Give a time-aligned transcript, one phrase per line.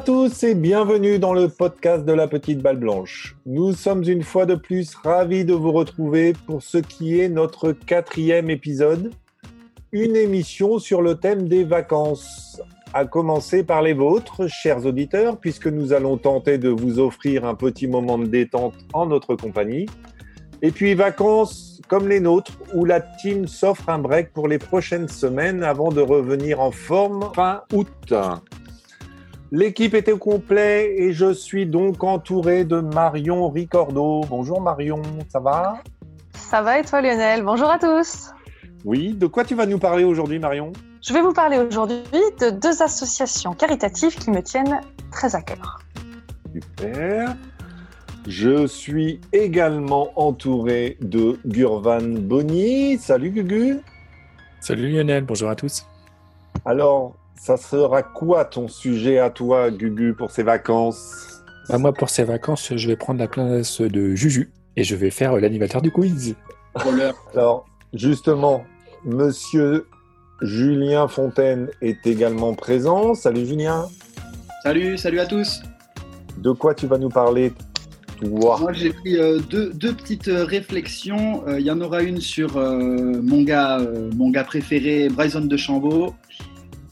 [0.00, 3.36] à tous et bienvenue dans le podcast de la petite balle blanche.
[3.44, 7.72] Nous sommes une fois de plus ravis de vous retrouver pour ce qui est notre
[7.72, 9.12] quatrième épisode,
[9.92, 12.62] une émission sur le thème des vacances.
[12.94, 17.54] À commencer par les vôtres, chers auditeurs, puisque nous allons tenter de vous offrir un
[17.54, 19.84] petit moment de détente en notre compagnie.
[20.62, 25.08] Et puis vacances comme les nôtres, où la team s'offre un break pour les prochaines
[25.08, 28.14] semaines avant de revenir en forme fin août.
[29.52, 34.20] L'équipe était au complet et je suis donc entouré de Marion Ricordo.
[34.28, 35.82] Bonjour Marion, ça va?
[36.34, 37.42] Ça va et toi Lionel?
[37.42, 38.30] Bonjour à tous.
[38.84, 40.72] Oui, de quoi tu vas nous parler aujourd'hui Marion?
[41.02, 41.96] Je vais vous parler aujourd'hui
[42.40, 45.80] de deux associations caritatives qui me tiennent très à cœur.
[46.52, 47.36] Super.
[48.28, 52.98] Je suis également entouré de Gurvan Bonny.
[52.98, 53.80] Salut Gugu.
[54.60, 55.86] Salut Lionel, bonjour à tous.
[56.64, 61.42] Alors, ça sera quoi ton sujet à toi, Gugu, pour ces vacances?
[61.70, 65.08] Bah, Moi, pour ces vacances, je vais prendre la place de Juju et je vais
[65.08, 66.34] faire l'animateur du quiz.
[67.32, 68.62] Alors, justement,
[69.06, 69.86] monsieur
[70.42, 73.14] Julien Fontaine est également présent.
[73.14, 73.88] Salut Julien.
[74.62, 75.62] Salut, salut à tous.
[76.36, 77.54] De quoi tu vas nous parler
[78.22, 81.42] moi, j'ai pris euh, deux, deux, petites euh, réflexions.
[81.48, 83.78] Euh, il y en aura une sur mon, gars,
[84.14, 86.14] mon gars préféré, Bryson de Chambaud,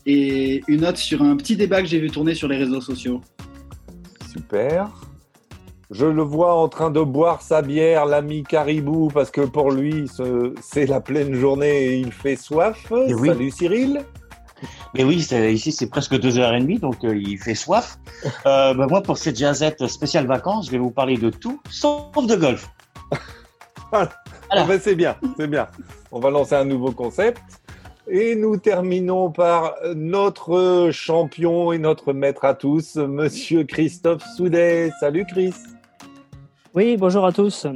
[0.07, 3.21] et une autre sur un petit débat que j'ai vu tourner sur les réseaux sociaux.
[4.31, 4.91] Super.
[5.91, 10.05] Je le vois en train de boire sa bière, l'ami Caribou, parce que pour lui,
[10.61, 12.93] c'est la pleine journée et il fait soif.
[13.25, 14.05] Salut Cyril.
[14.95, 17.99] Mais oui, ici c'est presque 2h30, donc euh, il fait soif.
[18.47, 22.27] Euh, bah, moi, pour cette jazette spéciale vacances, je vais vous parler de tout, sauf
[22.27, 22.69] de golf.
[23.93, 24.11] voilà.
[24.51, 25.69] Ah ben, c'est bien, c'est bien.
[26.11, 27.41] On va lancer un nouveau concept.
[28.11, 34.91] Et nous terminons par notre champion et notre maître à tous, Monsieur Christophe Soudet.
[34.99, 35.55] Salut Chris.
[36.75, 37.67] Oui, bonjour à tous.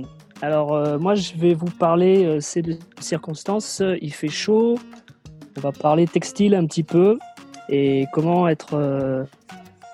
[0.40, 4.76] Alors euh, moi je vais vous parler, euh, c'est de circonstances, il fait chaud,
[5.56, 7.18] on va parler textile un petit peu
[7.68, 9.24] et comment être euh,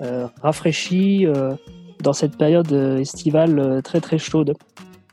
[0.02, 1.54] euh, rafraîchi euh,
[2.02, 4.54] dans cette période estivale très très chaude.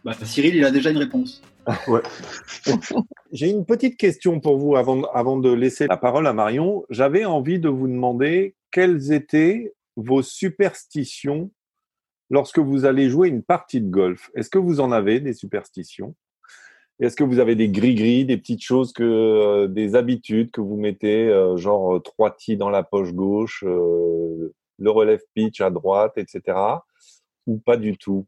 [0.03, 1.41] Bah, Cyril, il a déjà une réponse.
[3.31, 6.85] J'ai une petite question pour vous avant, avant de laisser la parole à Marion.
[6.89, 11.51] J'avais envie de vous demander quelles étaient vos superstitions
[12.29, 14.29] lorsque vous allez jouer une partie de golf.
[14.35, 16.15] Est-ce que vous en avez des superstitions?
[16.99, 20.77] Est-ce que vous avez des gris-gris, des petites choses, que, euh, des habitudes que vous
[20.77, 26.13] mettez, euh, genre euh, trois tis dans la poche gauche, le relève pitch à droite,
[26.17, 26.57] etc.
[27.47, 28.25] Ou pas du tout?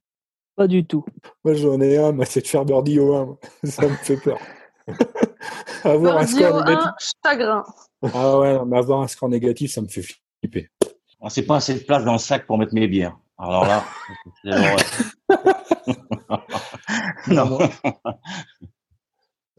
[0.57, 1.05] Pas du tout.
[1.45, 3.37] Moi, j'en ai un, c'est de faire birdie au 1.
[3.63, 4.39] Ça me fait peur.
[5.83, 6.89] avoir un score négatif.
[7.23, 7.63] chagrin.
[8.01, 10.69] Ah ouais, mais avoir un score négatif, ça me fait flipper.
[11.21, 13.17] Ah, c'est pas assez de place dans le sac pour mettre mes bières.
[13.37, 13.83] Alors là,
[17.27, 17.59] non.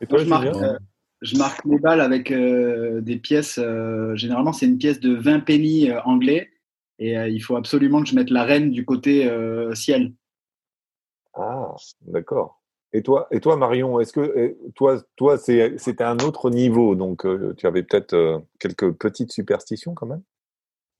[0.01, 0.79] Et toi, je, marque, euh,
[1.21, 3.61] je, marque, mes balles avec euh, des pièces.
[3.63, 6.51] Euh, généralement, c'est une pièce de 20 pennies anglais.
[6.99, 9.31] Et il faut absolument que je mette la reine du côté
[9.75, 10.13] ciel.
[11.35, 12.61] Ah, d'accord.
[12.93, 17.67] Et toi, et toi, Marion, est-ce que toi, toi, c'était un autre niveau, donc tu
[17.67, 20.23] avais peut-être quelques petites superstitions quand même?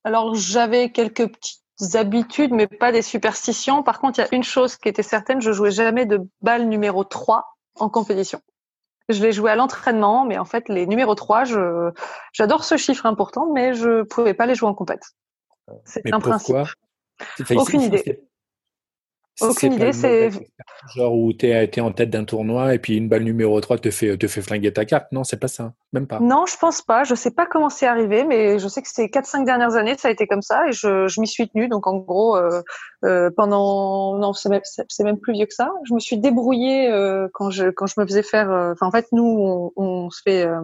[0.03, 3.81] Alors j'avais quelques petites habitudes, mais pas des superstitions.
[3.83, 6.67] Par contre, il y a une chose qui était certaine, je jouais jamais de balle
[6.67, 7.43] numéro 3
[7.79, 8.39] en compétition.
[9.09, 11.91] Je l'ai joué à l'entraînement, mais en fait, les numéros 3, je,
[12.33, 15.01] j'adore ce chiffre important, mais je pouvais pas les jouer en compète.
[15.85, 16.55] C'est un principe.
[17.55, 18.21] Aucune idée.
[19.41, 20.29] Aucune idée, c'est.
[20.95, 23.91] Genre où tu es, en tête d'un tournoi et puis une balle numéro 3 te
[23.91, 25.11] fait, te fait flinguer ta carte.
[25.11, 25.73] Non, c'est pas ça.
[25.93, 26.19] Même pas.
[26.19, 27.03] Non, je pense pas.
[27.03, 30.07] Je sais pas comment c'est arrivé, mais je sais que ces 4-5 dernières années, ça
[30.07, 31.67] a été comme ça et je, je m'y suis tenue.
[31.67, 32.61] Donc en gros, euh,
[33.05, 34.17] euh, pendant.
[34.17, 34.61] Non, c'est même,
[35.01, 35.71] même, plus vieux que ça.
[35.87, 38.51] Je me suis débrouillée euh, quand, je, quand je me faisais faire.
[38.51, 40.61] Euh, enfin, en fait, nous, on, on se fait euh,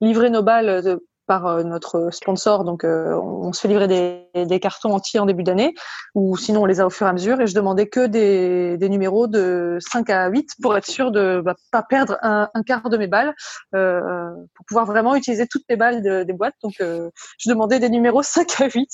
[0.00, 2.64] livrer nos balles de, par euh, notre sponsor.
[2.64, 5.74] Donc, euh, on se fait livrer des, des cartons entiers en début d'année,
[6.14, 7.40] ou sinon on les a au fur et à mesure.
[7.40, 11.40] Et je demandais que des, des numéros de 5 à 8 pour être sûr de
[11.44, 13.34] bah, pas perdre un, un, quart de mes balles,
[13.74, 16.56] euh, pour pouvoir vraiment utiliser toutes mes balles de, des boîtes.
[16.62, 18.88] Donc, euh, je demandais des numéros 5 à 8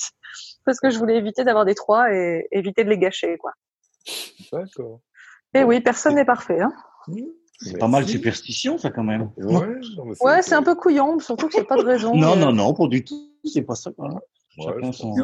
[0.64, 3.36] parce que je voulais éviter d'avoir des 3 et éviter de les gâcher.
[3.38, 3.52] quoi.
[4.52, 5.00] D'accord.
[5.54, 6.60] Et oui, personne n'est parfait.
[6.60, 6.72] Hein.
[7.62, 9.30] C'est pas mal de superstition, ça, quand même.
[9.36, 12.14] Ouais, c'est un peu couillon, surtout que c'est pas de raison.
[12.14, 13.30] non, non, non, pas du tout.
[13.44, 13.90] C'est pas ça,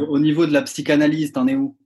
[0.08, 1.76] Au niveau de la psychanalyse, t'en es où?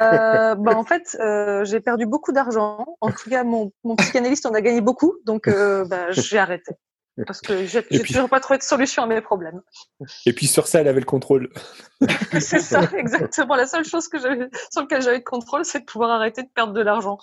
[0.00, 2.84] Euh, bah, en fait, euh, j'ai perdu beaucoup d'argent.
[3.00, 6.72] En tout cas, mon, mon psychanalyste en a gagné beaucoup, donc euh, bah, j'ai arrêté.
[7.26, 9.62] parce que j'ai toujours pas trouvé de solution à mes problèmes.
[10.26, 11.50] Et puis sur ça, elle avait le contrôle.
[12.40, 13.54] c'est ça, exactement.
[13.54, 16.72] La seule chose que sur laquelle j'avais le contrôle, c'est de pouvoir arrêter de perdre
[16.72, 17.18] de l'argent.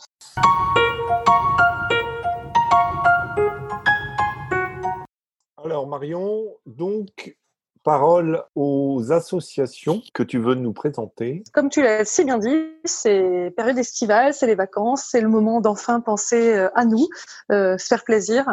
[5.63, 7.37] Alors Marion, donc
[7.83, 11.43] parole aux associations que tu veux nous présenter.
[11.53, 15.61] Comme tu l'as si bien dit, c'est période estivale, c'est les vacances, c'est le moment
[15.61, 17.07] d'enfin penser euh, à nous,
[17.51, 18.45] euh, se faire plaisir.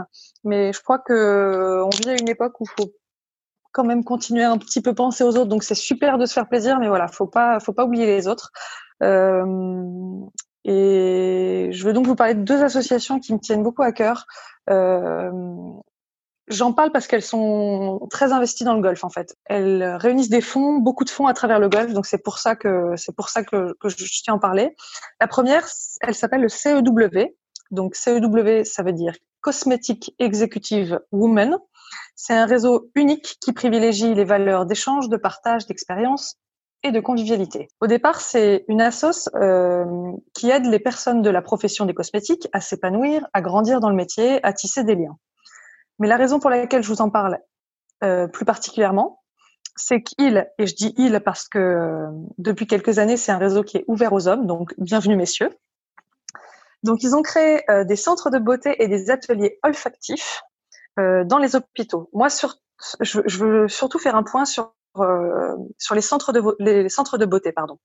[0.45, 2.93] Mais je crois que euh, on vit à une époque où il faut
[3.73, 5.47] quand même continuer un petit peu penser aux autres.
[5.47, 8.29] Donc c'est super de se faire plaisir, mais voilà, faut pas, faut pas oublier les
[8.29, 8.51] autres.
[10.65, 14.27] Et je veux donc vous parler de deux associations qui me tiennent beaucoup à cœur.
[16.51, 19.37] J'en parle parce qu'elles sont très investies dans le golf en fait.
[19.45, 22.57] Elles réunissent des fonds, beaucoup de fonds à travers le golf, donc c'est pour ça
[22.57, 24.75] que c'est pour ça que, je tiens à en parler.
[25.21, 25.67] La première,
[26.01, 27.35] elle s'appelle le CEW.
[27.71, 31.59] Donc CEW, ça veut dire Cosmetic Executive Women.
[32.17, 36.37] C'est un réseau unique qui privilégie les valeurs d'échange, de partage, d'expérience
[36.83, 37.69] et de convivialité.
[37.81, 39.85] Au départ, c'est une assoce euh,
[40.35, 43.97] qui aide les personnes de la profession des cosmétiques à s'épanouir, à grandir dans le
[43.97, 45.19] métier, à tisser des liens.
[45.99, 47.39] Mais la raison pour laquelle je vous en parle
[48.05, 49.23] euh, plus particulièrement,
[49.77, 52.07] c'est qu'il, et je dis il parce que euh,
[52.39, 55.57] depuis quelques années, c'est un réseau qui est ouvert aux hommes, donc bienvenue messieurs.
[56.85, 60.43] Donc ils ont créé euh, des centres de beauté et des ateliers olfactifs
[60.97, 62.11] dans les hôpitaux.
[62.13, 62.57] Moi, sur,
[62.99, 64.75] je, je, veux surtout faire un point sur,
[65.79, 67.53] sur les, centres de, les centres de beauté.
[67.53, 67.79] Pardon.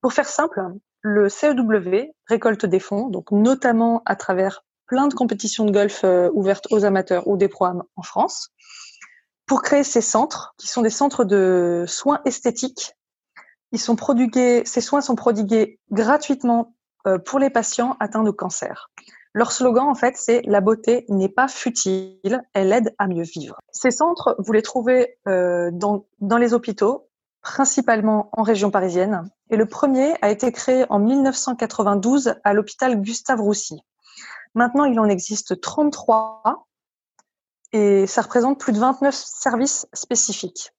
[0.00, 0.60] Pour faire simple,
[1.02, 6.30] le CEW récolte des fonds, donc notamment à travers plein de compétitions de golf euh,
[6.32, 8.50] ouvertes aux amateurs ou des programmes en France
[9.46, 12.94] pour créer ces centres qui sont des centres de soins esthétiques.
[13.72, 16.74] Ils sont prodigués, ces soins sont prodigués gratuitement
[17.06, 18.90] euh, pour les patients atteints de cancer.
[19.34, 23.56] Leur slogan, en fait, c'est la beauté n'est pas futile, elle aide à mieux vivre.
[23.70, 27.08] Ces centres, vous les trouvez euh, dans, dans les hôpitaux,
[27.42, 29.30] principalement en région parisienne.
[29.50, 33.80] Et le premier a été créé en 1992 à l'hôpital Gustave Roussy.
[34.58, 36.66] Maintenant, il en existe 33
[37.72, 40.72] et ça représente plus de 29 services spécifiques.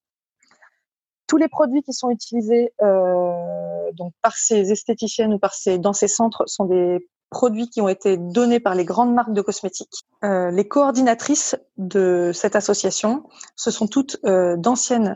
[1.27, 5.93] Tous les produits qui sont utilisés euh, donc par ces esthéticiennes ou par ces, dans
[5.93, 10.03] ces centres sont des produits qui ont été donnés par les grandes marques de cosmétiques.
[10.25, 15.15] Euh, les coordinatrices de cette association, ce sont toutes euh, d'anciennes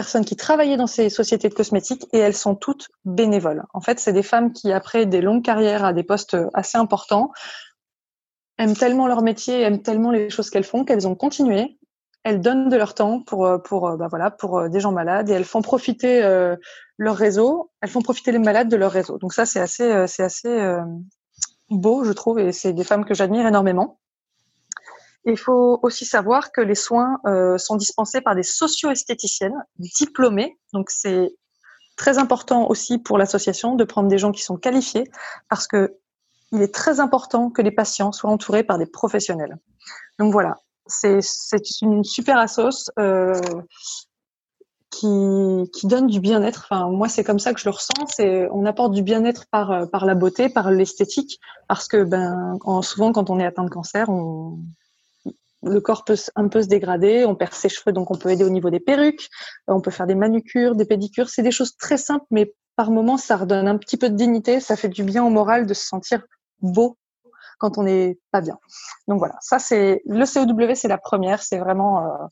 [0.00, 3.64] personnes qui travaillaient dans ces sociétés de cosmétiques et elles sont toutes bénévoles.
[3.74, 7.32] En fait, c'est des femmes qui, après des longues carrières à des postes assez importants,
[8.56, 11.78] aiment tellement leur métier, aiment tellement les choses qu'elles font qu'elles ont continué.
[12.24, 15.44] Elles donnent de leur temps pour pour bah voilà pour des gens malades et elles
[15.44, 16.56] font profiter euh,
[16.96, 17.70] leur réseau.
[17.82, 19.18] Elles font profiter les malades de leur réseau.
[19.18, 20.80] Donc ça c'est assez euh, assez euh,
[21.68, 23.99] beau je trouve et c'est des femmes que j'admire énormément.
[25.24, 30.58] Il faut aussi savoir que les soins euh, sont dispensés par des socio-esthéticiennes diplômées.
[30.72, 31.34] Donc c'est
[31.96, 35.04] très important aussi pour l'association de prendre des gens qui sont qualifiés
[35.48, 35.96] parce que
[36.52, 39.56] il est très important que les patients soient entourés par des professionnels.
[40.18, 40.56] Donc voilà,
[40.86, 41.20] c'est
[41.82, 43.38] une super assoce euh,
[44.90, 46.66] qui, qui donne du bien-être.
[46.68, 48.48] Enfin, moi, c'est comme ça que je le ressens.
[48.52, 51.38] On apporte du bien-être par par la beauté, par l'esthétique,
[51.68, 54.58] parce que ben souvent quand on est atteint de cancer, on
[55.62, 58.44] le corps peut un peu se dégrader, on perd ses cheveux, donc on peut aider
[58.44, 59.28] au niveau des perruques,
[59.66, 63.18] on peut faire des manucures, des pédicures, c'est des choses très simples, mais par moments,
[63.18, 65.86] ça redonne un petit peu de dignité, ça fait du bien au moral de se
[65.86, 66.22] sentir
[66.60, 66.96] beau
[67.58, 68.58] quand on n'est pas bien.
[69.06, 72.26] Donc voilà, ça c'est le COW, c'est la première, c'est vraiment, euh,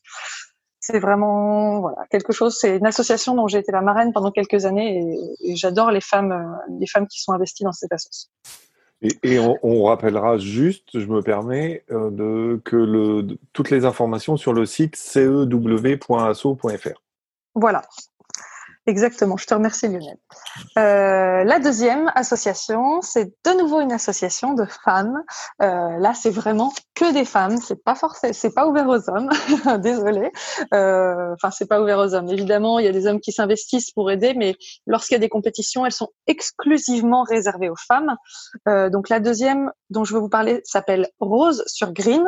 [0.81, 2.57] c'est vraiment voilà quelque chose.
[2.59, 6.33] C'est une association dont j'ai été la marraine pendant quelques années et, j'adore les femmes,
[6.33, 8.31] euh, les femmes qui sont investies dans cette association.
[9.01, 14.53] Et, on, rappellera juste, je me permets, euh, de, que le, toutes les informations sur
[14.53, 16.49] le site cew.asso.fr.
[17.55, 17.83] Voilà,
[18.89, 20.17] Exactement, je te remercie Lionel.
[20.79, 25.23] Euh, la deuxième association, c'est de nouveau une association de femmes.
[25.61, 27.59] Euh, là, c'est vraiment que des femmes.
[27.59, 29.29] C'est pas forcément, c'est pas ouvert aux hommes.
[29.83, 30.33] Désolée.
[30.73, 32.31] Euh, enfin, c'est pas ouvert aux hommes.
[32.31, 35.29] Évidemment, il y a des hommes qui s'investissent pour aider, mais lorsqu'il y a des
[35.29, 38.17] compétitions, elles sont exclusivement réservées aux femmes.
[38.69, 42.25] Euh, donc la deuxième dont je veux vous parler s'appelle Rose sur Green.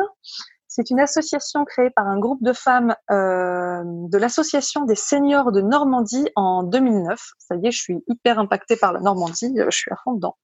[0.73, 5.59] C'est une association créée par un groupe de femmes euh, de l'association des seniors de
[5.59, 7.19] Normandie en 2009.
[7.39, 10.13] Ça y est, je suis hyper impactée par la Normandie, euh, je suis à fond
[10.13, 10.37] dedans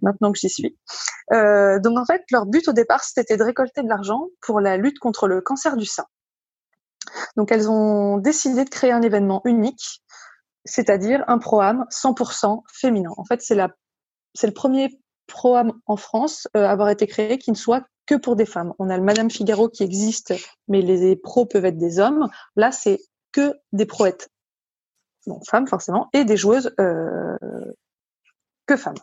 [0.00, 0.78] maintenant que j'y suis.
[1.34, 4.78] Euh, donc en fait, leur but au départ, c'était de récolter de l'argent pour la
[4.78, 6.06] lutte contre le cancer du sein.
[7.36, 10.02] Donc elles ont décidé de créer un événement unique,
[10.64, 13.10] c'est-à-dire un programme 100% féminin.
[13.18, 13.68] En fait, c'est la
[14.32, 18.36] c'est le premier programme en France à avoir été créé qui ne soit que pour
[18.36, 18.72] des femmes.
[18.78, 20.34] On a le Madame Figaro qui existe,
[20.68, 22.28] mais les pros peuvent être des hommes.
[22.54, 23.00] Là, c'est
[23.32, 24.30] que des proètes,
[25.26, 27.36] bon, femmes forcément, et des joueuses euh,
[28.66, 28.96] que femmes.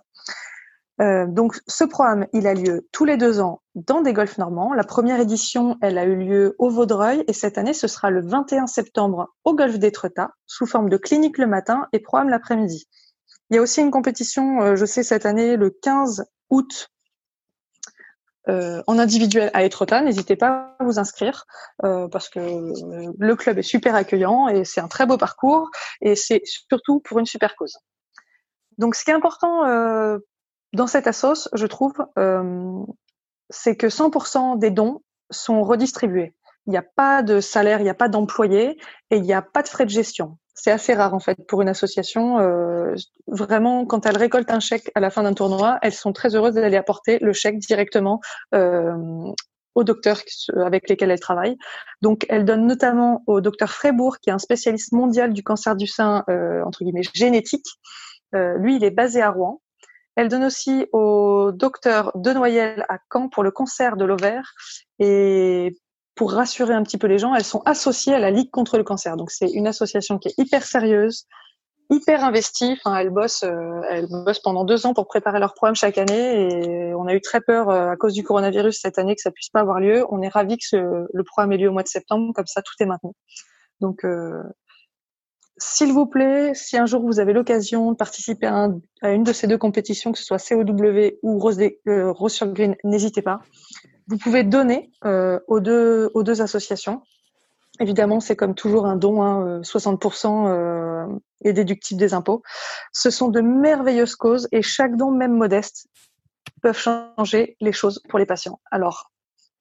[1.01, 4.73] Euh, donc, ce programme, il a lieu tous les deux ans dans des golfs normands.
[4.73, 8.21] La première édition, elle a eu lieu au Vaudreuil et cette année, ce sera le
[8.21, 12.87] 21 septembre au golf d'Étretat, sous forme de clinique le matin et programme l'après-midi.
[13.49, 16.89] Il y a aussi une compétition, euh, je sais, cette année, le 15 août,
[18.49, 20.01] euh, en individuel à Étretat.
[20.01, 21.45] N'hésitez pas à vous inscrire
[21.79, 22.39] parce que
[23.17, 25.69] le club est super accueillant et c'est un très beau parcours
[26.01, 27.77] et c'est surtout pour une super cause.
[28.77, 29.63] Donc, ce qui est important
[30.73, 32.83] dans cette assos, je trouve, euh,
[33.49, 36.33] c'est que 100% des dons sont redistribués.
[36.65, 38.79] Il n'y a pas de salaire, il n'y a pas d'employé
[39.11, 40.37] et il n'y a pas de frais de gestion.
[40.55, 42.39] C'est assez rare en fait pour une association.
[42.39, 42.93] Euh,
[43.27, 46.53] vraiment, quand elles récoltent un chèque à la fin d'un tournoi, elles sont très heureuses
[46.53, 48.19] d'aller apporter le chèque directement
[48.53, 48.93] euh,
[49.75, 50.21] aux docteurs
[50.55, 51.57] avec lesquels elles travaillent.
[52.01, 55.87] Donc, elles donnent notamment au docteur Frébourg, qui est un spécialiste mondial du cancer du
[55.87, 57.65] sein, euh, entre guillemets, génétique.
[58.35, 59.61] Euh, lui, il est basé à Rouen.
[60.15, 64.53] Elle donne aussi au docteur Denoyel à Caen pour le cancer de l'ovaire.
[64.99, 65.75] Et
[66.15, 68.83] pour rassurer un petit peu les gens, elles sont associées à la Ligue contre le
[68.83, 69.17] cancer.
[69.17, 71.25] Donc c'est une association qui est hyper sérieuse,
[71.89, 72.77] hyper investie.
[72.79, 76.49] Enfin, elles bossent, euh, elles bossent pendant deux ans pour préparer leur programme chaque année.
[76.49, 79.31] Et on a eu très peur euh, à cause du coronavirus cette année que ça
[79.31, 80.05] puisse pas avoir lieu.
[80.09, 82.31] On est ravis que le programme ait lieu au mois de septembre.
[82.35, 83.11] Comme ça, tout est maintenu.
[83.81, 84.41] Donc euh,
[85.57, 88.69] s'il vous plaît, si un jour vous avez l'occasion de participer à,
[89.03, 90.63] une de ces deux compétitions, que ce soit COW
[91.21, 93.41] ou Rose, euh, Rose sur Green, n'hésitez pas.
[94.07, 97.01] Vous pouvez donner euh, aux, deux, aux deux associations.
[97.79, 101.07] Évidemment, c'est comme toujours un don, hein, 60% euh,
[101.43, 102.43] est déductible des impôts.
[102.91, 105.87] Ce sont de merveilleuses causes et chaque don, même modeste,
[106.61, 108.59] peuvent changer les choses pour les patients.
[108.69, 109.11] Alors,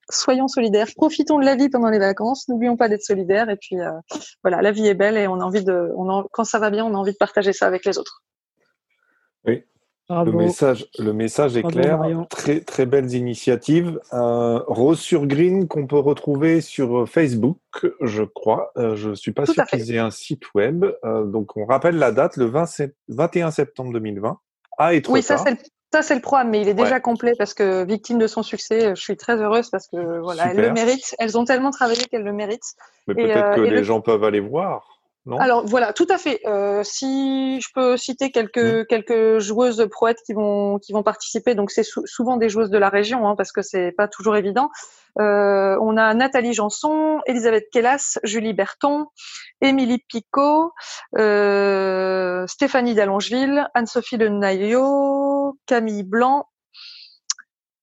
[0.09, 3.79] soyons solidaires, profitons de la vie pendant les vacances, n'oublions pas d'être solidaires et puis
[3.79, 3.91] euh,
[4.43, 6.85] voilà, la vie est belle et on a envie de, on quand ça va bien,
[6.85, 8.21] on a envie de partager ça avec les autres.
[9.45, 9.63] Oui.
[10.09, 12.01] Le message, le message est clair.
[12.29, 13.99] Très, très belles initiatives.
[14.11, 17.57] Euh, Rose sur Green qu'on peut retrouver sur Facebook,
[18.01, 18.71] je crois.
[18.77, 20.85] Euh, je ne suis pas sûr qu'ils aient un site web.
[21.03, 22.51] donc, on rappelle la date, le
[23.07, 24.37] 21 septembre 2020.
[24.77, 25.57] Ah, et Oui, ça, c'est
[25.93, 28.95] ça, c'est le programme, mais il est déjà complet parce que victime de son succès,
[28.95, 31.15] je suis très heureuse parce que voilà, elles le méritent.
[31.19, 32.73] Elles ont tellement travaillé qu'elles le méritent.
[33.05, 34.92] Mais peut-être euh, que les gens peuvent aller voir.
[35.25, 36.41] Non Alors voilà, tout à fait.
[36.45, 41.71] Euh, si je peux citer quelques quelques joueuses proètes qui vont qui vont participer, donc
[41.71, 44.69] c'est souvent des joueuses de la région, hein, parce que c'est pas toujours évident.
[45.19, 49.05] Euh, on a Nathalie Janson, Elisabeth Kellas, Julie Berton,
[49.61, 50.73] Émilie Picot,
[51.17, 56.49] euh, Stéphanie Dallongeville, Anne-Sophie Le Naillot, Camille Blanc.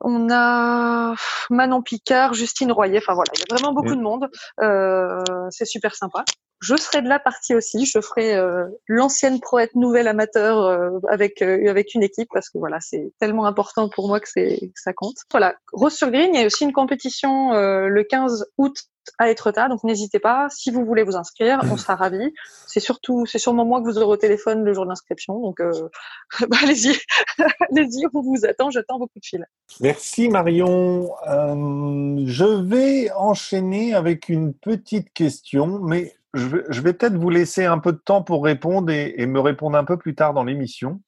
[0.03, 1.15] On a
[1.51, 2.99] Manon Picard, Justine Royer.
[2.99, 4.29] Enfin voilà, il y a vraiment beaucoup de monde.
[4.61, 6.25] Euh, c'est super sympa.
[6.61, 7.87] Je serai de la partie aussi.
[7.87, 12.59] Je ferai euh, l'ancienne proète nouvelle amateur euh, avec euh, avec une équipe parce que
[12.59, 15.17] voilà, c'est tellement important pour moi que c'est ça compte.
[15.31, 18.77] Voilà, Rose sur Green, il y a aussi une compétition le 15 août
[19.19, 20.49] à Etretat, donc n'hésitez pas.
[20.51, 22.33] Si vous voulez vous inscrire, on sera ravis.
[22.67, 25.61] C'est surtout, c'est sûrement moi que vous aurez au téléphone le jour de l'inscription, donc
[26.41, 26.95] bah, allez-y,
[27.71, 28.71] allez-y, on vous attend.
[28.71, 29.41] J'attends beaucoup de fils.
[29.81, 31.11] Merci Marion.
[31.27, 37.93] je vais enchaîner avec une petite question, mais je vais, peut-être vous laisser un peu
[37.93, 41.01] de temps pour répondre et, me répondre un peu plus tard dans l'émission.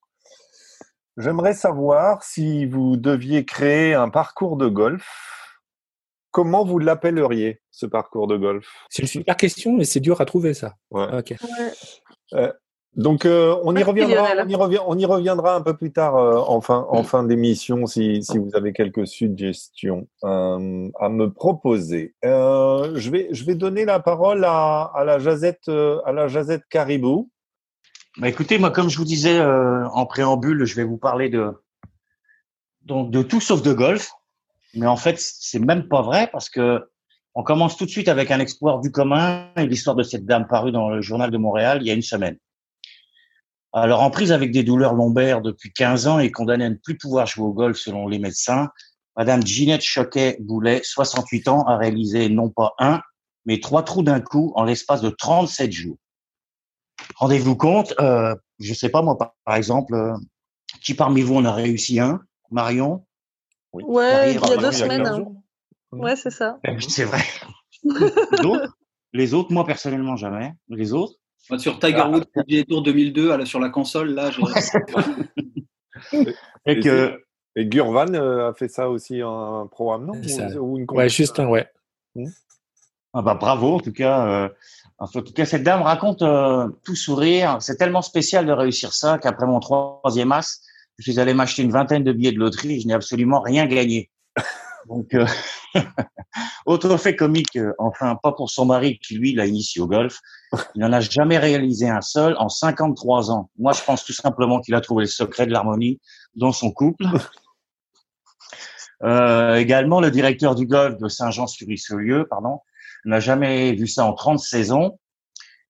[1.17, 5.61] J'aimerais savoir si vous deviez créer un parcours de golf,
[6.31, 8.67] comment vous l'appelleriez, ce parcours de golf?
[8.89, 10.75] C'est une super question, mais c'est dur à trouver ça.
[10.91, 11.07] Ouais.
[12.33, 12.53] Euh,
[12.95, 16.17] donc euh, on, y reviendra, on, y revient, on y reviendra un peu plus tard
[16.17, 21.33] euh, en fin, en fin d'émission si, si, vous avez quelques suggestions euh, à me
[21.33, 22.15] proposer.
[22.23, 26.65] Euh, je, vais, je vais donner la parole à, à la Jazette à la Jazette
[26.69, 27.31] Caribou.
[28.19, 31.51] Bah écoutez, moi comme je vous disais en préambule, je vais vous parler de
[32.83, 34.11] donc de tout sauf de golf.
[34.75, 36.87] Mais en fait, c'est même pas vrai parce que
[37.35, 40.47] on commence tout de suite avec un exploit du commun et l'histoire de cette dame
[40.47, 42.37] parue dans le journal de Montréal il y a une semaine.
[43.73, 46.99] Alors, en prise avec des douleurs lombaires depuis 15 ans et condamnée à ne plus
[46.99, 48.69] pouvoir jouer au golf selon les médecins,
[49.17, 53.01] Madame Ginette Choquet-Boulet, 68 ans, a réalisé non pas un,
[53.47, 55.97] mais trois trous d'un coup en l'espace de 37 jours.
[57.17, 60.15] Rendez-vous compte, euh, je sais pas moi, par, exemple, euh,
[60.83, 62.21] qui parmi vous en a réussi un?
[62.51, 63.07] Marion?
[63.73, 63.85] Oui.
[63.87, 65.07] Ouais, il y a deux semaines.
[65.07, 65.25] Hein.
[65.93, 66.59] Ouais, c'est ça.
[66.65, 67.23] Eh c'est vrai.
[69.13, 70.53] les autres, moi personnellement jamais.
[70.69, 71.15] Les autres?
[71.59, 72.11] Sur Tiger ah.
[72.11, 74.31] Woods PGA Tour 2002 sur la console, là,
[76.67, 77.21] et que
[77.57, 80.15] Et Gurvan a fait ça aussi un programme, non?
[80.61, 81.67] Ou, une Ouais, juste un, ouais.
[82.15, 82.27] Hmm?
[83.15, 84.51] Ah bah bravo en tout cas.
[84.99, 86.25] en tout cas, cette dame raconte
[86.85, 87.59] tout sourire.
[87.61, 90.63] C'est tellement spécial de réussir ça qu'après mon troisième as,
[90.99, 93.67] je suis allé m'acheter une vingtaine de billets de loterie et je n'ai absolument rien
[93.67, 94.11] gagné.
[94.89, 95.27] Donc, euh,
[96.67, 100.19] autre fait comique, euh, enfin, pas pour son mari qui, lui, l'a initié au golf.
[100.75, 103.51] Il n'en a jamais réalisé un seul en 53 ans.
[103.59, 106.01] Moi, je pense tout simplement qu'il a trouvé le secret de l'harmonie
[106.35, 107.05] dans son couple.
[109.05, 112.61] Euh, également, le directeur du golf de Saint-Jean-sur-Richelieu, pardon,
[113.05, 114.99] n'a jamais vu ça en 30 saisons.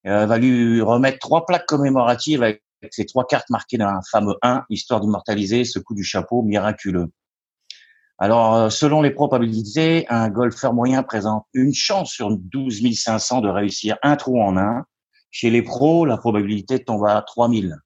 [0.06, 4.64] Euh, va lui remettre trois plaques commémoratives avec ces trois cartes marquées d'un fameux 1,
[4.68, 7.08] histoire d'immortaliser ce coup du chapeau miraculeux.
[8.18, 13.48] Alors, euh, selon les probabilités, un golfeur moyen présente une chance sur 12 500 de
[13.48, 14.84] réussir un trou en un.
[15.30, 17.76] Chez les pros, la probabilité tombe à 3000.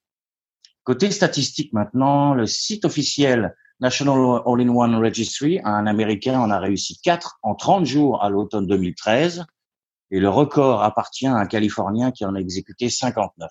[0.84, 7.38] Côté statistique maintenant, le site officiel National All-in-One Registry, un Américain en a réussi 4
[7.42, 9.44] en 30 jours à l'automne 2013,
[10.10, 13.50] et le record appartient à un Californien qui en a exécuté 59.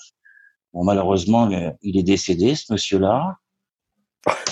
[0.74, 1.50] Bon, malheureusement,
[1.82, 3.38] il est décédé, ce monsieur-là.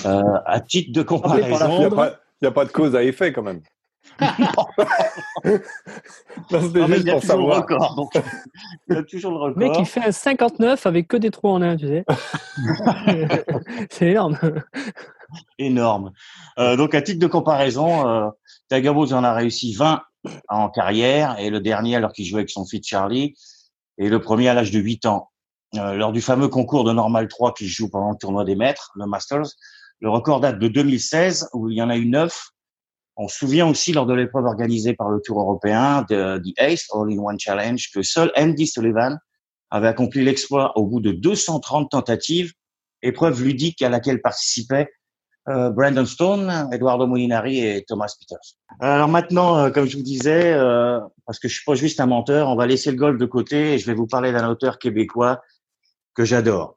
[0.05, 3.61] Euh, à titre de comparaison, il n'y a pas de cause à effet quand même.
[4.21, 4.27] non,
[6.51, 8.11] il, a toujours le record, donc,
[8.89, 9.59] il a toujours le record.
[9.59, 12.05] Le mec, il fait un 59 avec que des trous en un, tu sais.
[13.89, 14.37] c'est énorme.
[15.57, 16.11] Énorme.
[16.59, 18.29] Euh, donc, à titre de comparaison, euh,
[18.69, 20.01] Tiger Woods en a réussi 20
[20.49, 23.35] en carrière et le dernier alors qu'il jouait avec son fils Charlie
[23.97, 25.31] et le premier à l'âge de 8 ans.
[25.75, 28.91] Euh, lors du fameux concours de Normal 3 qui joue pendant le tournoi des maîtres,
[28.95, 29.47] le Masters,
[30.01, 32.49] le record date de 2016 où il y en a eu neuf.
[33.15, 36.87] On se souvient aussi lors de l'épreuve organisée par le Tour européen de The Ace
[36.93, 39.17] All-in-One Challenge que seul Andy Sullivan
[39.71, 42.53] avait accompli l'exploit au bout de 230 tentatives,
[43.01, 44.91] épreuve ludique à laquelle participaient
[45.49, 48.55] euh, Brandon Stone, Eduardo Molinari et Thomas Peters.
[48.79, 52.05] Alors maintenant, euh, comme je vous disais, euh, parce que je suis pas juste un
[52.05, 54.77] menteur, on va laisser le golf de côté et je vais vous parler d'un auteur
[54.79, 55.41] québécois
[56.15, 56.75] que j'adore.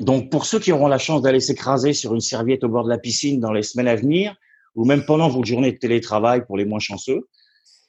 [0.00, 2.90] Donc, pour ceux qui auront la chance d'aller s'écraser sur une serviette au bord de
[2.90, 4.36] la piscine dans les semaines à venir,
[4.74, 7.28] ou même pendant votre journée de télétravail pour les moins chanceux,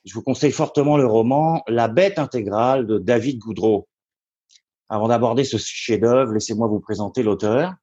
[0.05, 3.89] je vous conseille fortement le roman La bête intégrale de David Goudreau.
[4.87, 7.73] Avant d'aborder ce chef-d'œuvre, laissez-moi vous présenter l'auteur.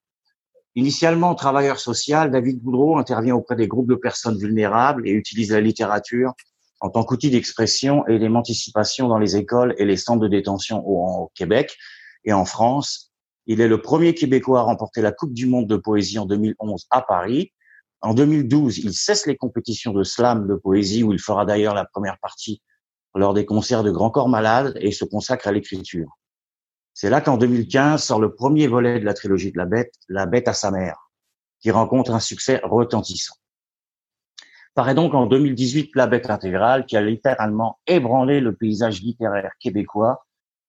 [0.73, 5.61] Initialement travailleur social, David Goudreau intervient auprès des groupes de personnes vulnérables et utilise la
[5.61, 6.33] littérature
[6.81, 11.31] en tant qu'outil d'expression et d'émancipation dans les écoles et les centres de détention au
[11.35, 11.77] Québec
[12.25, 13.13] et en France
[13.47, 16.87] il est le premier Québécois à remporter la Coupe du Monde de poésie en 2011
[16.89, 17.51] à Paris.
[18.01, 21.85] En 2012, il cesse les compétitions de slam de poésie, où il fera d'ailleurs la
[21.85, 22.61] première partie
[23.13, 26.09] lors des concerts de Grand Corps Malade et se consacre à l'écriture.
[26.93, 30.25] C'est là qu'en 2015 sort le premier volet de la trilogie de la bête, La
[30.25, 31.11] bête à sa mère,
[31.59, 33.35] qui rencontre un succès retentissant.
[34.73, 40.24] Paraît donc en 2018 La bête intégrale, qui a littéralement ébranlé le paysage littéraire québécois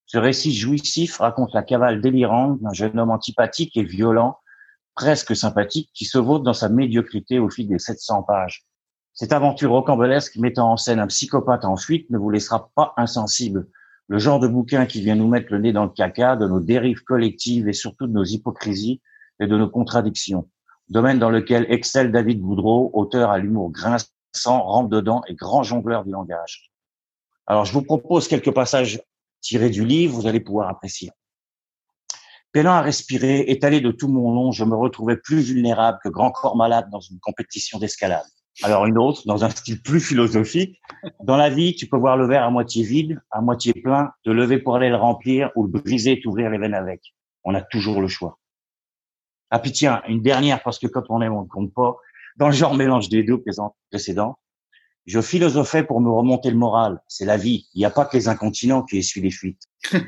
[0.06, 4.38] ce récit jouissif raconte la cavale délirante d'un jeune homme antipathique et violent,
[4.94, 8.64] presque sympathique, qui se vaut dans sa médiocrité au fil des 700 pages.
[9.14, 13.66] Cette aventure rocambolesque mettant en scène un psychopathe en fuite ne vous laissera pas insensible.
[14.08, 16.60] Le genre de bouquin qui vient nous mettre le nez dans le caca de nos
[16.60, 19.00] dérives collectives et surtout de nos hypocrisies
[19.40, 20.48] et de nos contradictions.
[20.88, 26.04] Domaine dans lequel excelle David Boudreau, auteur à l'humour grinçant, rentre dedans et grand jongleur
[26.04, 26.70] du langage.
[27.48, 29.00] Alors, je vous propose quelques passages
[29.46, 31.10] tiré du livre, vous allez pouvoir apprécier.
[32.52, 36.30] Peinant à respirer, étalé de tout mon long, je me retrouvais plus vulnérable que grand
[36.30, 38.24] corps malade dans une compétition d'escalade.
[38.62, 40.80] Alors une autre, dans un style plus philosophique.
[41.22, 44.30] Dans la vie, tu peux voir le verre à moitié vide, à moitié plein, te
[44.30, 47.02] lever pour aller le remplir ou le briser et t'ouvrir les veines avec.
[47.44, 48.38] On a toujours le choix.
[49.50, 51.96] Ah puis tiens, une dernière, parce que quand on aime, on ne compte pas.
[52.36, 53.40] Dans le genre mélange des deux
[53.90, 54.38] précédents,
[55.06, 57.00] je philosophais pour me remonter le moral.
[57.06, 57.68] C'est la vie.
[57.74, 59.62] Il n'y a pas que les incontinents qui essuient les fuites.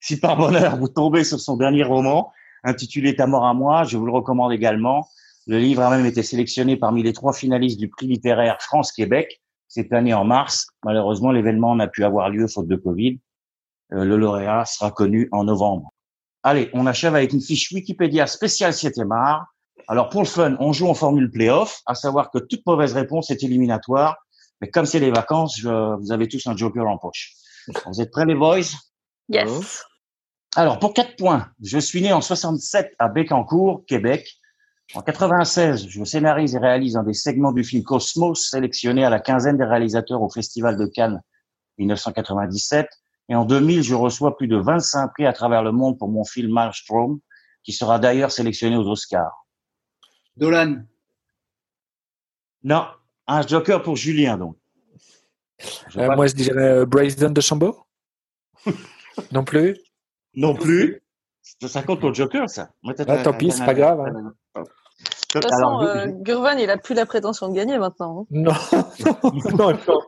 [0.00, 3.96] si par bonheur vous tombez sur son dernier roman, intitulé Ta mort à moi, je
[3.96, 5.08] vous le recommande également.
[5.48, 9.92] Le livre a même été sélectionné parmi les trois finalistes du prix littéraire France-Québec cette
[9.92, 10.68] année en mars.
[10.84, 13.18] Malheureusement, l'événement n'a pu avoir lieu faute de Covid.
[13.92, 15.92] Euh, le lauréat sera connu en novembre.
[16.42, 19.46] Allez, on achève avec une fiche Wikipédia spéciale 7 art
[19.88, 23.30] alors pour le fun, on joue en formule playoff, à savoir que toute mauvaise réponse
[23.30, 24.16] est éliminatoire.
[24.60, 27.34] Mais comme c'est les vacances, vous avez tous un joker en poche.
[27.86, 28.62] Vous êtes prêts les boys?
[29.28, 29.84] Yes.
[30.54, 34.26] Alors pour quatre points, je suis né en 67 à Bécancour, Québec.
[34.94, 39.20] En 96, je scénarise et réalise un des segments du film Cosmos, sélectionné à la
[39.20, 41.20] quinzaine des réalisateurs au Festival de Cannes
[41.78, 42.88] 1997.
[43.28, 46.24] Et en 2000, je reçois plus de 25 prix à travers le monde pour mon
[46.24, 47.18] film Maelstrom,
[47.64, 49.45] qui sera d'ailleurs sélectionné aux Oscars.
[50.36, 50.82] Dolan.
[52.64, 52.86] Non,
[53.26, 54.56] un joker pour Julien, donc.
[55.96, 57.76] Euh, moi, je dirais euh, Bryson de Chambaud.
[59.32, 59.78] non plus
[60.34, 61.02] Non plus.
[61.66, 62.70] Ça compte pour le joker, ça.
[63.06, 64.00] Ah, tant pis, c'est pas grave.
[64.00, 64.34] Hein.
[64.56, 68.22] De toute façon, euh, Gurvan, il a plus la prétention de gagner maintenant.
[68.22, 68.26] Hein.
[68.30, 68.52] Non,
[69.58, 70.00] non, non.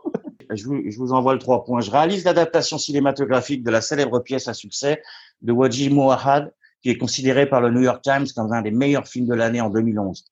[0.51, 1.81] Je vous, je vous, envoie le trois points.
[1.81, 5.03] Je réalise l'adaptation cinématographique de la célèbre pièce à succès
[5.43, 9.07] de Wajid Mouahad, qui est considéré par le New York Times comme un des meilleurs
[9.07, 10.25] films de l'année en 2011.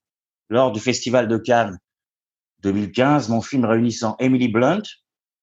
[0.48, 1.78] Lors du Festival de Cannes
[2.62, 4.82] 2015, mon film réunissant Emily Blunt,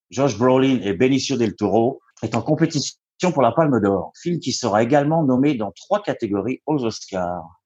[0.10, 2.98] Josh Brolin et Benicio del Toro est en compétition
[3.34, 7.62] pour la Palme d'Or, film qui sera également nommé dans trois catégories aux Oscars.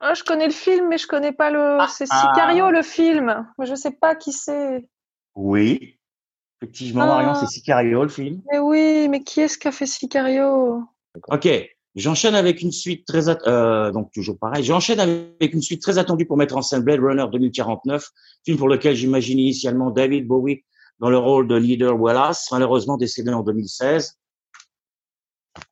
[0.00, 1.78] Ah, je connais le film, mais je connais pas le.
[1.78, 2.70] Ah, c'est Sicario ah.
[2.70, 3.46] le film.
[3.58, 4.88] Mais je sais pas qui c'est.
[5.34, 5.98] Oui,
[6.60, 8.42] effectivement, Marion, c'est Sicario le film.
[8.50, 10.84] Mais oui, mais qui est-ce qui a fait Sicario?
[11.28, 11.48] Ok,
[11.94, 14.64] j'enchaîne avec une suite très euh, donc toujours pareil.
[14.64, 18.08] J'enchaîne avec une suite très attendue pour mettre en scène Blade Runner 2049,
[18.44, 20.64] film pour lequel j'imagine initialement David Bowie
[20.98, 24.18] dans le rôle de leader Wallace, malheureusement décédé en 2016.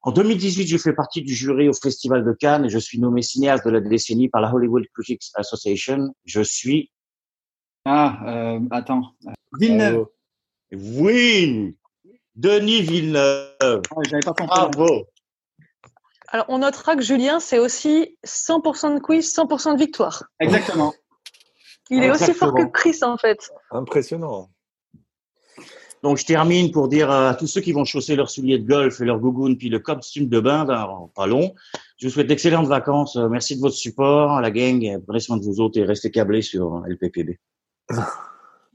[0.02, 3.22] En 2018, je fais partie du jury au Festival de Cannes et je suis nommé
[3.22, 6.14] cinéaste de la décennie par la Hollywood Critics Association.
[6.24, 6.90] Je suis...
[7.84, 9.14] Ah, euh, attends.
[9.58, 10.06] Villeneuve.
[10.72, 11.76] oui
[12.34, 13.82] Denis Villeneuve.
[14.08, 14.46] J'avais pas compris.
[14.46, 15.06] Bravo
[16.30, 20.24] Alors, on notera que Julien, c'est aussi 100% de quiz, 100% de victoire.
[20.40, 20.92] Exactement.
[21.90, 23.50] Il est aussi fort que Chris, en fait.
[23.70, 24.50] Impressionnant.
[26.02, 29.00] Donc, je termine pour dire à tous ceux qui vont chausser leurs souliers de golf
[29.00, 31.54] et leur gougoune, puis le costume de bain, ben, pas long.
[31.96, 33.16] Je vous souhaite d'excellentes vacances.
[33.16, 35.02] Merci de votre support, la gang.
[35.06, 37.38] Prenez soin de vous autres et restez câblés sur LPPB.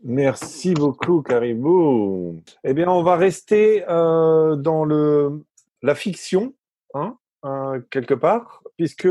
[0.04, 2.42] Merci beaucoup, Caribou.
[2.66, 5.46] Eh bien, on va rester euh, dans le,
[5.82, 6.54] la fiction,
[6.94, 9.10] hein, euh, quelque part, puisque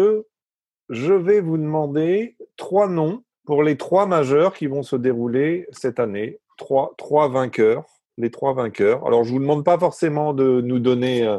[0.88, 6.00] je vais vous demander trois noms pour les trois majeurs qui vont se dérouler cette
[6.00, 6.38] année.
[6.56, 7.84] Trois, trois vainqueurs
[8.18, 9.06] les trois vainqueurs.
[9.06, 11.38] Alors, je vous demande pas forcément de nous donner, euh,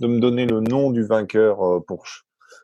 [0.00, 2.04] de me donner le nom du vainqueur euh, pour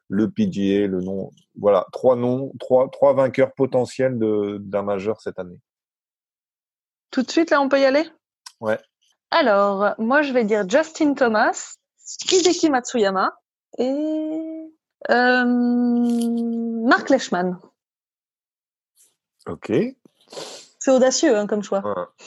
[0.09, 1.31] le PGA, le nom.
[1.59, 5.59] Voilà, trois noms, trois, trois vainqueurs potentiels d'un majeur cette année.
[7.11, 8.05] Tout de suite, là, on peut y aller?
[8.61, 8.79] Ouais.
[9.31, 11.77] Alors, moi, je vais dire Justin Thomas,
[12.31, 13.33] Hideki Matsuyama
[13.79, 14.73] et
[15.11, 15.45] euh,
[16.85, 17.59] Mark Leishman.
[19.47, 19.73] Ok.
[20.79, 21.83] C'est audacieux hein, comme choix.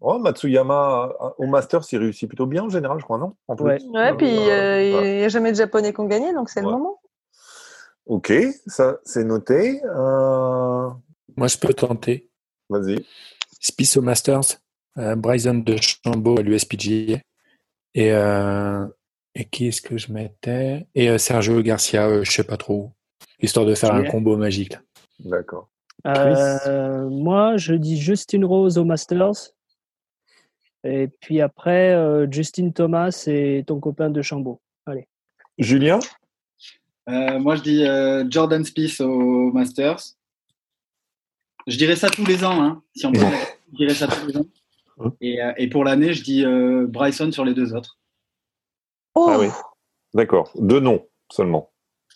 [0.00, 3.34] oh, Matsuyama au Master, il réussit plutôt bien en général, je crois, non?
[3.48, 3.64] En plus.
[3.64, 4.16] Ouais.
[4.16, 6.70] puis euh, euh, il n'y a jamais de Japonais qui ont gagné, donc c'est le
[6.70, 7.00] moment.
[8.06, 8.32] Ok,
[8.66, 9.82] ça c'est noté.
[9.84, 10.90] Euh,
[11.36, 12.28] Moi, je peux tenter.
[12.68, 13.04] Vas-y.
[13.60, 14.58] Spice au Masters,
[14.96, 17.18] Bryson de Chambaud à l'USPGA.
[17.94, 18.10] Et,
[19.34, 20.86] et qui est-ce que je mettais?
[20.94, 22.92] Et Sergio Garcia, je sais pas trop.
[23.40, 24.76] Histoire de faire un combo magique.
[25.20, 25.68] D'accord.
[26.06, 29.52] Euh, moi, je dis Justin Rose au Masters.
[30.84, 34.60] Et puis après, euh, Justin Thomas et ton copain de Chambaud.
[34.86, 35.06] Allez.
[35.58, 36.00] Julien?
[37.08, 40.00] Euh, Moi, je dis Jordan Spieth au Masters.
[41.66, 43.20] Je dirais ça tous les ans, hein, si on peut.
[43.72, 44.46] je dirais ça tous les ans.
[45.20, 46.44] Et, et pour l'année, je dis
[46.88, 47.98] Bryson sur les deux autres.
[49.14, 49.48] Oh ah oui.
[50.14, 50.50] D'accord.
[50.56, 51.70] Deux noms seulement.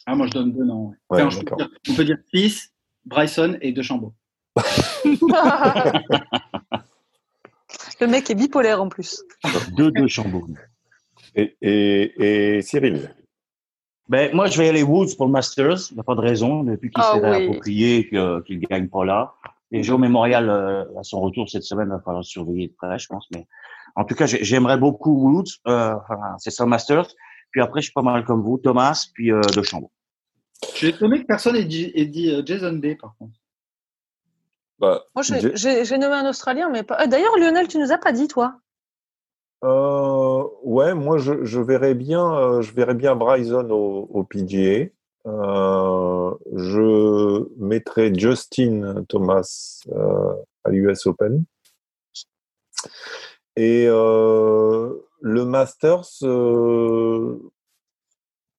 [0.07, 0.93] Ah, moi, je donne deux noms.
[1.11, 2.73] on, peut dire, on peut dire Spieth
[3.05, 4.15] Bryson et Dechambeau.
[8.01, 9.23] Le mec est bipolaire en plus.
[9.77, 10.47] Deux Dechambeau.
[11.35, 13.15] Et, et, et Cyril?
[14.09, 15.91] Ben, moi, je vais aller Woods pour le Masters.
[15.91, 19.05] Il n'y a pas de raison, depuis qu'il ah s'est approprié qu'il ne gagne pas
[19.05, 19.35] là.
[19.73, 22.99] Et Joe Memorial, euh, à son retour cette semaine, il va falloir surveiller de près,
[22.99, 23.27] je pense.
[23.33, 23.47] Mais
[23.97, 25.59] en tout cas, j'aimerais beaucoup Woods.
[25.67, 25.95] Euh,
[26.39, 27.09] c'est ça, Masters.
[27.51, 29.91] Puis après, je suis pas mal comme vous, Thomas, puis euh, Dechambeau.
[30.73, 33.33] Je suis étonné que personne ait dit, dit euh, Jason Day, par contre.
[34.79, 37.07] Bah, Moi, j'ai nommé un Australien, mais pas.
[37.07, 38.57] D'ailleurs, Lionel, tu nous as pas dit, toi?
[39.65, 44.91] Euh, Ouais, moi, je, je verrais bien, euh, je verrais bien Bryson au, au PGA.
[45.27, 49.81] Euh, je mettrais Justin Thomas
[50.65, 51.45] à l'US Open.
[53.57, 56.05] Et le Masters,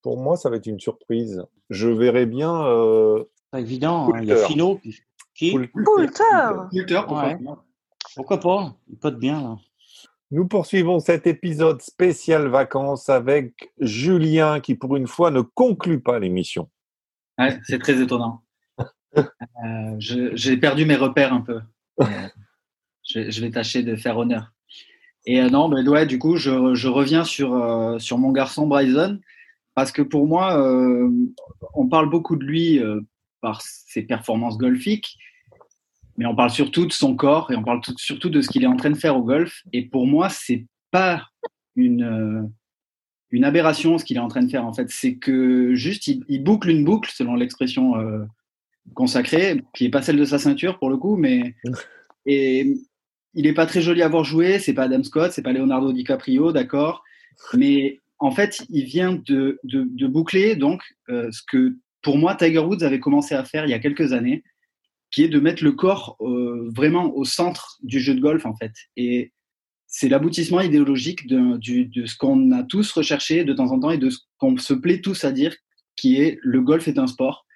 [0.02, 1.44] pour moi, ça va être une surprise.
[1.70, 2.64] Je verrai bien.
[2.66, 4.80] Euh, pas évident, hein, il y a Fino
[5.34, 5.52] qui?
[5.52, 6.24] Poulter
[8.14, 8.74] pourquoi pas?
[8.88, 9.56] Il pote bien là.
[10.30, 16.18] Nous poursuivons cet épisode spécial vacances avec Julien qui, pour une fois, ne conclut pas
[16.18, 16.68] l'émission.
[17.38, 18.42] Ouais, c'est très étonnant.
[19.64, 21.60] Euh, j'ai perdu mes repères un peu.
[22.00, 22.28] Euh,
[23.02, 24.52] je, vais tâcher de faire honneur.
[25.30, 29.20] Et non, mais ouais, du coup, je, je reviens sur, sur mon garçon Bryson
[29.78, 31.08] parce que pour moi, euh,
[31.72, 33.00] on parle beaucoup de lui euh,
[33.40, 35.16] par ses performances golfiques,
[36.16, 38.66] mais on parle surtout de son corps et on parle surtout de ce qu'il est
[38.66, 39.62] en train de faire au golf.
[39.72, 41.28] Et pour moi, c'est pas
[41.76, 42.42] une, euh,
[43.30, 44.90] une aberration ce qu'il est en train de faire en fait.
[44.90, 47.92] C'est que juste il, boucle une boucle, selon l'expression
[48.94, 51.54] consacrée, qui est pas celle de sa ceinture pour le coup, mais
[52.26, 52.74] et
[53.38, 54.58] il est pas très joli à voir jouer.
[54.58, 57.04] C'est pas Adam Scott, c'est pas Leonardo DiCaprio, d'accord,
[57.54, 62.58] mais en fait, il vient de, de, boucler donc euh, ce que pour moi Tiger
[62.58, 64.42] Woods avait commencé à faire il y a quelques années,
[65.12, 68.56] qui est de mettre le corps euh, vraiment au centre du jeu de golf en
[68.56, 68.72] fait.
[68.96, 69.32] Et
[69.86, 73.98] c'est l'aboutissement idéologique de, de ce qu'on a tous recherché de temps en temps et
[73.98, 75.54] de ce qu'on se plaît tous à dire,
[75.94, 77.46] qui est le golf est un sport.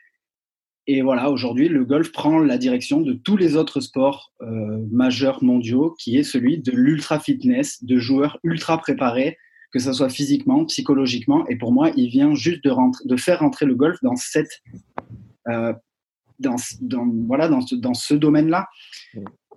[0.87, 5.43] Et voilà, aujourd'hui, le golf prend la direction de tous les autres sports euh, majeurs
[5.43, 9.39] mondiaux, qui est celui de l'ultra fitness, de joueurs ultra préparés,
[9.73, 11.47] que ce soit physiquement, psychologiquement.
[11.49, 14.61] Et pour moi, il vient juste de, faire rentrer le golf dans cette,
[15.49, 15.73] euh,
[16.41, 16.57] dans,
[17.27, 18.67] voilà, dans ce, dans ce domaine-là.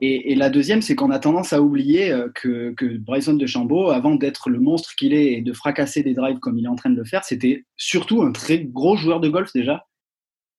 [0.01, 3.89] Et, et, la deuxième, c'est qu'on a tendance à oublier euh, que, que Bryson DeChambeau,
[3.89, 6.75] avant d'être le monstre qu'il est et de fracasser des drives comme il est en
[6.75, 9.85] train de le faire, c'était surtout un très gros joueur de golf déjà.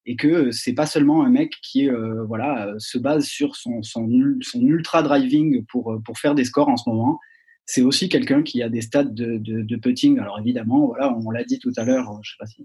[0.07, 4.09] Et que c'est pas seulement un mec qui euh, voilà, se base sur son, son,
[4.09, 7.19] ultra driving pour, pour faire des scores en ce moment,
[7.65, 10.17] c'est aussi quelqu'un qui a des stades de, de, putting.
[10.19, 12.63] Alors évidemment, voilà, on l'a dit tout à l'heure, je sais pas si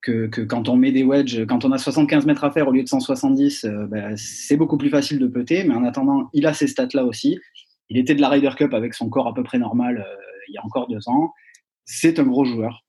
[0.00, 2.72] que, que, quand on met des wedges, quand on a 75 mètres à faire au
[2.72, 5.64] lieu de 170, euh, ben, c'est beaucoup plus facile de putter.
[5.64, 7.38] Mais en attendant, il a ces stats-là aussi.
[7.90, 10.16] Il était de la Ryder Cup avec son corps à peu près normal euh,
[10.48, 11.32] il y a encore deux ans.
[11.84, 12.84] C'est un gros joueur.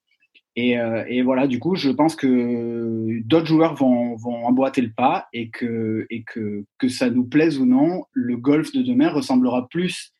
[0.60, 4.90] Et, euh, et, voilà, du coup, je pense que d'autres joueurs vont, vont emboîter le
[4.90, 9.08] pas et que, et que, que ça nous plaise ou non, le golf de demain
[9.08, 10.12] ressemblera plus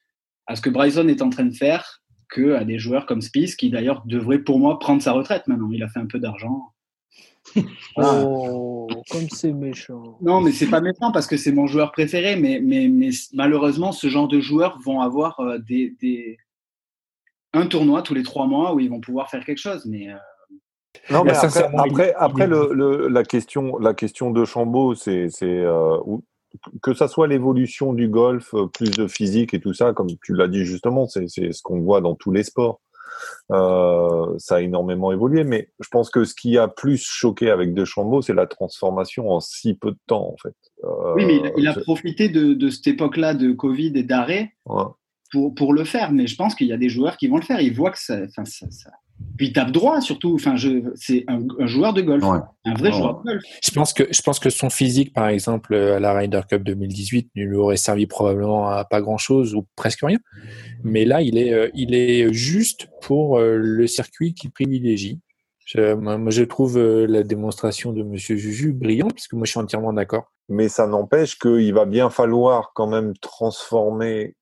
[0.47, 2.01] à ce que Bryson est en train de faire
[2.31, 5.71] que à des joueurs comme Spieth, qui d'ailleurs devrait pour moi prendre sa retraite maintenant.
[5.73, 6.73] Il a fait un peu d'argent.
[7.97, 10.17] oh, comme c'est méchant.
[10.23, 13.93] Non, mais c'est pas méchant parce que c'est mon joueur préféré, mais, mais, mais, malheureusement,
[13.93, 16.39] ce genre de joueurs vont avoir euh, des, des,
[17.53, 19.85] un tournoi tous les trois mois où ils vont pouvoir faire quelque chose.
[19.85, 20.17] Mais, euh,
[21.11, 21.33] Non, mais
[21.77, 25.99] après, après, le, la, question, la question de Chambaud, c'est euh,
[26.83, 30.35] que ça soit l'évolution du golf, euh, plus de physique et tout ça, comme tu
[30.35, 32.81] l'as dit justement, c'est ce qu'on voit dans tous les sports.
[33.51, 37.75] Euh, ça a énormément évolué, mais je pense que ce qui a plus choqué avec
[37.75, 40.55] DeChambeau, c'est la transformation en si peu de temps, en fait.
[40.85, 44.55] Euh, oui, mais il a, profité de, de cette époque-là de Covid et d'arrêt
[45.33, 47.43] pour, pour le faire, mais je pense qu'il y a des joueurs qui vont le
[47.43, 47.61] faire.
[47.61, 48.91] Ils voient que ça, ça, ça,
[49.37, 50.35] puis il tape droit surtout.
[50.35, 53.43] Enfin, je, c'est un, joueur de golf, un vrai joueur de golf.
[53.63, 57.31] Je pense que je pense que son physique, par exemple, à la Ryder Cup 2018,
[57.37, 60.19] ne lui aurait servi probablement à pas grand chose ou presque rien.
[60.85, 65.21] Mais là, il est euh, il est juste pour euh, le circuit qu'il privilégie.
[65.65, 69.61] Je, moi, je trouve euh, la démonstration de Monsieur Juju brillante, puisque moi, je suis
[69.61, 70.33] entièrement d'accord.
[70.49, 74.35] Mais ça n'empêche qu'il va bien falloir quand même transformer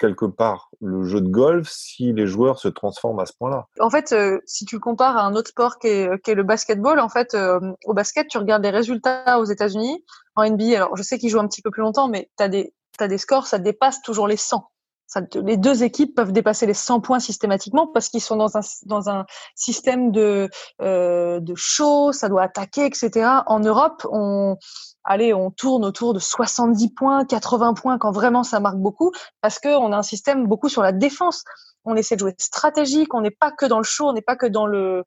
[0.00, 3.66] quelque part le jeu de golf si les joueurs se transforment à ce point-là.
[3.78, 7.08] En fait, euh, si tu compares à un autre sport qui est, le basketball, en
[7.08, 10.76] fait, euh, au basket, tu regardes les résultats aux États-Unis, en NBA.
[10.76, 13.18] Alors, je sais qu'ils jouent un petit peu plus longtemps, mais tu des, as des
[13.18, 14.64] scores, ça dépasse toujours les 100.
[15.10, 18.60] Ça, les deux équipes peuvent dépasser les 100 points systématiquement parce qu'ils sont dans un,
[18.86, 20.48] dans un système de,
[20.80, 23.28] euh, de show, ça doit attaquer, etc.
[23.46, 24.56] En Europe, on,
[25.02, 29.58] allez, on tourne autour de 70 points, 80 points quand vraiment ça marque beaucoup, parce
[29.58, 31.42] qu'on a un système beaucoup sur la défense.
[31.84, 34.36] On essaie de jouer stratégique, on n'est pas que dans le show, on n'est pas
[34.36, 35.02] que dans le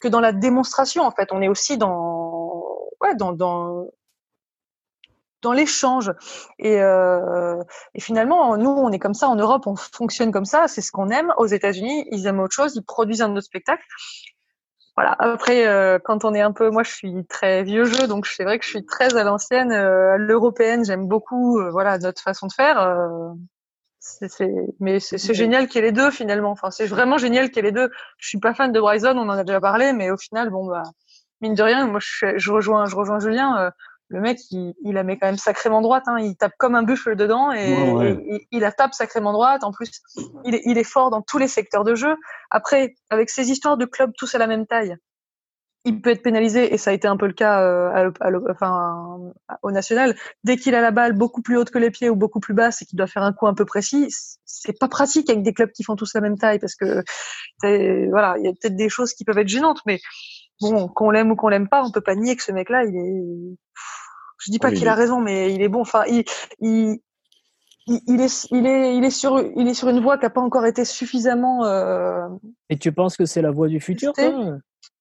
[0.00, 2.64] que dans la démonstration en fait, on est aussi dans
[3.00, 3.86] ouais, dans, dans
[5.46, 6.12] dans l'échange.
[6.58, 7.62] Et, euh,
[7.94, 10.92] et, finalement, nous, on est comme ça en Europe, on fonctionne comme ça, c'est ce
[10.92, 11.32] qu'on aime.
[11.38, 13.84] Aux États-Unis, ils aiment autre chose, ils produisent un autre spectacle
[14.96, 15.14] voilà.
[15.18, 18.44] Après, euh, quand on est un peu, moi, je suis très vieux jeu, donc c'est
[18.44, 19.70] vrai que je suis très à l'ancienne.
[19.70, 22.78] Euh, l'européenne, j'aime beaucoup, euh, voilà, notre façon de faire.
[24.00, 24.28] c'est,
[24.80, 26.50] mais c'est, génial qu'il y ait les deux finalement.
[26.50, 27.90] Enfin, c'est vraiment génial qu'il y ait les deux.
[28.18, 30.66] Je suis pas fan de Bryson, on en a déjà parlé, mais au final, bon,
[30.66, 30.82] bah,
[31.42, 33.72] mine de rien, moi, je rejoins, je rejoins Julien
[34.08, 36.04] le mec, il, il, la met quand même sacrément droite.
[36.06, 36.18] Hein.
[36.20, 39.64] Il tape comme un buffle dedans et, il la tape sacrément droite.
[39.64, 39.90] En plus,
[40.44, 42.14] il est, il est, fort dans tous les secteurs de jeu.
[42.50, 44.96] Après, avec ces histoires de clubs tous à la même taille,
[45.86, 49.32] il peut être pénalisé et ça a été un peu le cas euh, à, enfin,
[49.62, 50.16] au national.
[50.42, 52.82] Dès qu'il a la balle beaucoup plus haute que les pieds ou beaucoup plus basse
[52.82, 54.08] et qu'il doit faire un coup un peu précis,
[54.44, 57.04] c'est pas pratique avec des clubs qui font tous la même taille parce que
[58.10, 60.00] voilà, il y a peut-être des choses qui peuvent être gênantes, mais
[60.60, 62.96] bon, qu'on l'aime ou qu'on l'aime pas, on peut pas nier que ce mec-là, il
[62.96, 63.56] est.
[64.38, 65.80] Je dis pas qu'il a raison, mais il est bon.
[65.80, 66.24] Enfin, il,
[66.60, 66.98] il,
[67.86, 70.40] il, est, il est, il est sur, il est sur une voie qui a pas
[70.40, 71.64] encore été suffisamment.
[71.64, 72.28] Euh...
[72.68, 74.58] Et tu penses que c'est la voie du futur, toi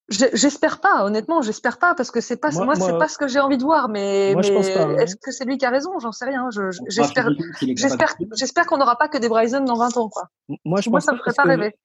[0.07, 3.39] J'espère pas, honnêtement, j'espère pas parce que c'est pas moi, c'est pas ce que j'ai
[3.39, 3.89] envie de voir.
[3.89, 4.97] Mais, mais hein.
[4.99, 5.97] est-ce que c'est lui qui a raison?
[5.97, 6.47] J'en sais rien.
[6.87, 10.29] J'espère, j'espère, j'espère qu'on n'aura pas que des Bryson dans 20 ans, quoi.
[10.63, 11.75] Moi, je moi, ça me ferait pas rêver.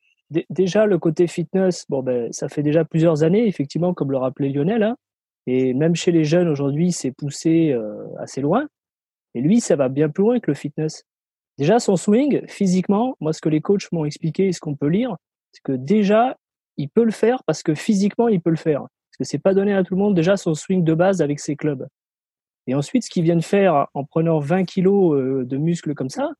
[0.48, 4.48] Déjà, le côté fitness, bon ben, ça fait déjà plusieurs années, effectivement, comme le rappelait
[4.48, 4.96] Lionel, hein,
[5.46, 8.68] et même chez les jeunes aujourd'hui, c'est poussé euh, assez loin.
[9.34, 11.04] Et lui, ça va bien plus loin que le fitness.
[11.58, 14.88] Déjà, son swing, physiquement, moi, ce que les coachs m'ont expliqué et ce qu'on peut
[14.88, 15.16] lire,
[15.52, 16.36] c'est que déjà,
[16.76, 18.80] il peut le faire parce que physiquement, il peut le faire.
[18.80, 21.40] Parce que c'est pas donné à tout le monde déjà son swing de base avec
[21.40, 21.86] ses clubs.
[22.66, 26.08] Et ensuite, ce qu'il vient de faire en prenant 20 kilos euh, de muscles comme
[26.08, 26.30] ça,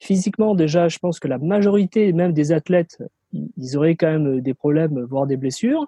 [0.00, 4.54] physiquement déjà, je pense que la majorité même des athlètes, ils auraient quand même des
[4.54, 5.86] problèmes, voire des blessures.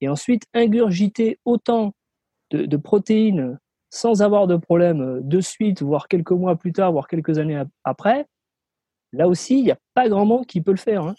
[0.00, 1.94] Et ensuite, ingurgiter autant
[2.50, 7.38] de, protéines sans avoir de problème de suite, voire quelques mois plus tard, voire quelques
[7.38, 8.26] années après,
[9.12, 11.04] là aussi, il n'y a pas grand monde qui peut le faire.
[11.04, 11.14] Hein.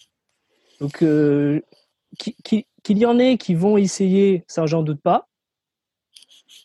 [0.80, 1.62] Donc, euh,
[2.18, 5.28] qu'il y en ait qui vont essayer, ça, j'en doute pas.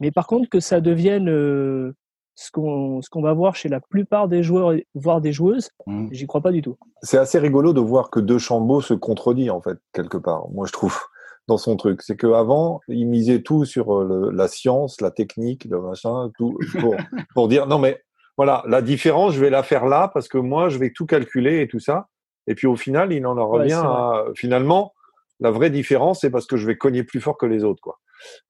[0.01, 1.95] Mais par contre, que ça devienne euh,
[2.39, 6.09] ce qu'on ce qu'on va voir chez la plupart des joueurs, voire des joueuses, mmh.
[6.13, 6.77] j'y crois pas du tout.
[7.03, 10.65] C'est assez rigolo de voir que De Chambeau se contredit, en fait, quelque part, moi,
[10.67, 10.97] je trouve,
[11.49, 12.01] dans son truc.
[12.03, 16.95] C'est qu'avant, il misait tout sur euh, la science, la technique, le machin, tout, pour,
[17.35, 18.05] pour dire non, mais
[18.37, 21.61] voilà, la différence, je vais la faire là parce que moi, je vais tout calculer
[21.61, 22.07] et tout ça.
[22.47, 24.95] Et puis au final, il en revient à finalement
[25.41, 27.99] la vraie différence, c'est parce que je vais cogner plus fort que les autres, quoi.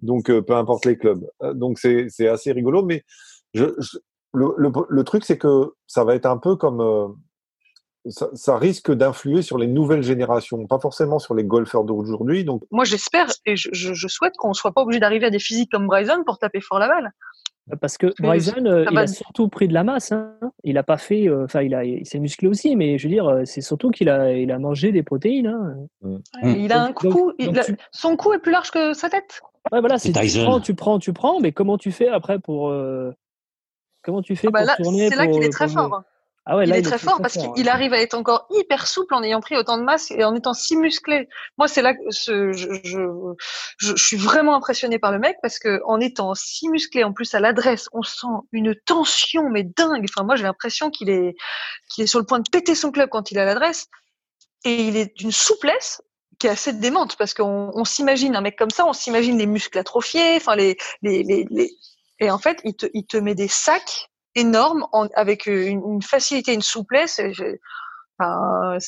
[0.00, 1.26] Donc euh, peu importe les clubs.
[1.42, 3.02] Euh, donc c'est assez rigolo, mais
[3.54, 3.64] je,
[4.34, 4.54] le,
[4.88, 7.08] le, truc c'est que ça va être un peu comme euh,
[8.10, 12.44] ça, ça, risque d'influer sur les nouvelles générations, pas forcément sur les golfeurs d'aujourd'hui.
[12.44, 15.70] Donc moi j'espère et je, je souhaite qu'on soit pas obligé d'arriver à des physiques
[15.72, 17.12] comme Bryson pour taper fort la balle.
[17.80, 20.12] Parce que Bryson, euh, il a surtout pris de la masse.
[20.12, 20.32] Hein.
[20.64, 23.12] Il a pas fait, euh, enfin, il a, il s'est musclé aussi, mais je veux
[23.12, 25.48] dire, euh, c'est surtout qu'il a, il a mangé des protéines.
[25.48, 25.76] Hein.
[26.02, 26.18] Mm.
[26.42, 27.32] Il a un coup,
[27.92, 29.42] son cou est plus large que sa tête.
[29.70, 32.72] Ouais, voilà, c'est tu prends, tu prends, tu prends, mais comment tu fais après pour,
[34.08, 36.02] comment tu fais ah bah pour tourner C'est là qu'il est très fort.
[36.50, 39.40] Ah il, est très fort parce qu'il arrive à être encore hyper souple en ayant
[39.42, 41.28] pris autant de masse et en étant si musclé.
[41.58, 43.34] Moi, c'est là que je, je,
[43.76, 47.34] je, suis vraiment impressionné par le mec parce que en étant si musclé, en plus
[47.34, 50.06] à l'adresse, on sent une tension mais dingue.
[50.08, 51.36] Enfin, moi, j'ai l'impression qu'il est
[51.90, 53.88] qu'il est sur le point de péter son club quand il est à l'adresse
[54.64, 56.00] et il est d'une souplesse
[56.38, 59.46] qui est assez démente parce qu'on on, s'imagine un mec comme ça, on s'imagine les
[59.46, 61.76] muscles atrophiés, enfin les, les, les, les,
[62.20, 66.54] et en fait, il te, il te met des sacs énorme avec euh, une, facilité,
[66.54, 67.20] une souplesse.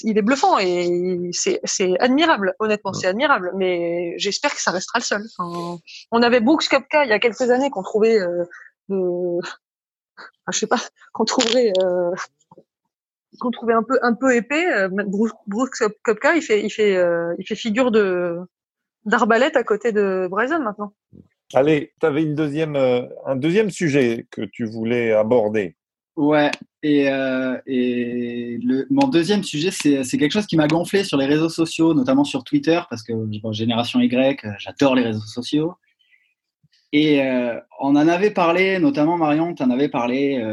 [0.03, 3.53] il est bluffant et c'est admirable, honnêtement, c'est admirable.
[3.57, 5.23] Mais j'espère que ça restera le seul.
[5.39, 8.45] on avait Brooks Kopka il y a quelques années qu'on trouvait, euh,
[8.89, 10.81] je sais pas,
[11.13, 12.11] qu'on trouverait, euh,
[13.39, 14.89] qu'on trouvait un peu un peu épais.
[14.89, 16.99] Brooks Kopka, il fait, il fait,
[17.39, 18.39] il fait figure de
[19.07, 20.93] d'arbalète à côté de Bryson maintenant.
[21.53, 25.75] Allez, tu avais euh, un deuxième sujet que tu voulais aborder.
[26.17, 26.51] Ouais,
[26.83, 27.57] et, euh,
[28.91, 32.45] mon deuxième sujet, c'est quelque chose qui m'a gonflé sur les réseaux sociaux, notamment sur
[32.45, 33.13] Twitter, parce que
[33.53, 35.75] génération Y, j'adore les réseaux sociaux.
[36.93, 40.45] Et euh, on en avait parlé, notamment Marion, tu en avais parlé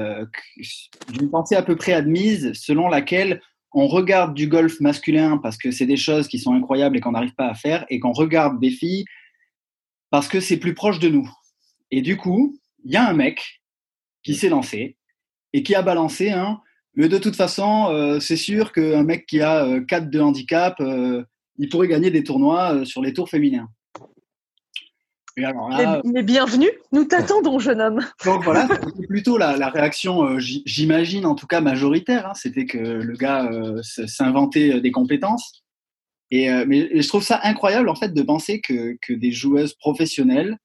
[1.12, 3.42] d'une pensée à peu près admise selon laquelle
[3.74, 7.12] on regarde du golf masculin parce que c'est des choses qui sont incroyables et qu'on
[7.12, 9.06] n'arrive pas à faire, et qu'on regarde des filles
[10.10, 11.30] parce que c'est plus proche de nous.
[11.92, 13.62] Et du coup, il y a un mec
[14.24, 14.98] qui s'est lancé
[15.54, 16.62] et qui a balancé un.
[16.96, 20.76] Mais de toute façon, euh, c'est sûr qu'un mec qui a 4 euh, de handicap,
[20.80, 21.24] euh,
[21.58, 23.70] il pourrait gagner des tournois sur les tours féminins.
[25.40, 25.70] Et alors
[26.04, 28.00] mais, bienvenue, nous t'attendons, jeune homme.
[28.26, 32.30] Donc voilà, c'était plutôt la, réaction, j'imagine en tout cas majoritaire.
[32.30, 32.34] Hein.
[32.34, 33.48] C'était que le gars
[33.84, 35.64] s'inventait des compétences.
[36.32, 39.74] Et, euh, mais je trouve ça incroyable en fait de penser que, que des joueuses
[39.74, 40.58] professionnelles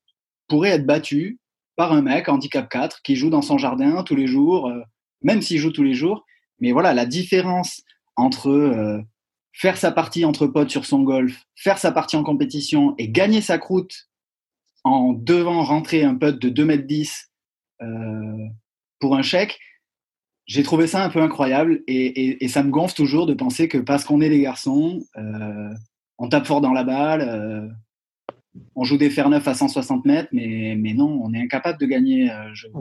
[0.49, 1.39] pourraient être battues
[1.77, 4.81] par un mec handicap 4 qui joue dans son jardin tous les jours, euh,
[5.23, 6.25] même s'il joue tous les jours.
[6.61, 7.83] Mais voilà, la différence
[8.17, 9.01] entre euh,
[9.53, 13.41] faire sa partie entre potes sur son golf, faire sa partie en compétition et gagner
[13.41, 14.09] sa croûte
[14.85, 17.31] en devant rentrer un putt de 2 mètres 10
[19.01, 19.59] pour un chèque,
[20.47, 24.05] j'ai trouvé ça un peu incroyable et, ça me gonfle toujours de penser que parce
[24.05, 25.71] qu'on est des garçons, euh,
[26.19, 27.69] on tape fort dans la balle, euh,
[28.75, 31.87] on joue des fer neufs à 160 mètres, mais, mais non, on est incapable de
[31.87, 32.31] gagner.
[32.31, 32.79] Euh,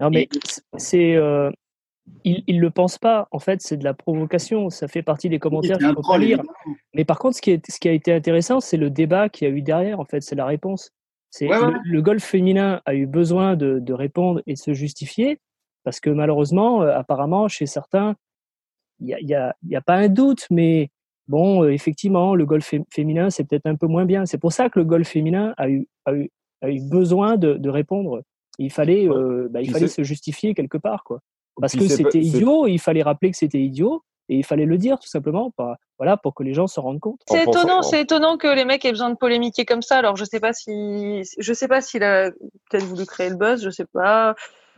[0.00, 0.28] non, mais
[0.78, 1.16] c'est.
[2.24, 5.38] il ne le pense pas, en fait, c'est de la provocation, ça fait partie des
[5.38, 6.42] commentaires faut pas lire.
[6.94, 9.46] Mais par contre, ce qui, est, ce qui a été intéressant, c'est le débat qu'il
[9.46, 10.90] y a eu derrière, en fait, c'est la réponse.
[11.32, 11.48] C'est
[11.84, 15.38] le, golf féminin a eu besoin de, de répondre et de se justifier,
[15.84, 18.16] parce que malheureusement, euh, apparemment, chez certains,
[19.00, 20.90] il n'y a, y a, y a, pas un doute, mais
[21.28, 24.26] bon, effectivement, le golf féminin, c'est peut-être un peu moins bien.
[24.26, 27.54] C'est pour ça que le golf féminin a eu, a eu, a eu besoin de,
[27.54, 28.22] de répondre.
[28.58, 29.08] Il fallait,
[29.48, 31.20] bah, il fallait se justifier quelque part, quoi.
[31.60, 34.98] Parce que c'était idiot, il fallait rappeler que c'était idiot et il fallait le dire
[34.98, 37.20] tout simplement pour, voilà, pour que les gens se rendent compte.
[37.28, 39.98] C'est étonnant, c'est étonnant que les mecs aient besoin de polémiquer comme ça.
[39.98, 43.62] Alors je sais pas si, je sais pas s'il a peut-être voulu créer le buzz,
[43.62, 44.36] je sais pas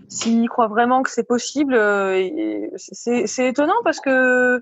[0.09, 1.74] s'il croit vraiment que c'est possible.
[1.74, 4.61] Euh, c'est étonnant parce que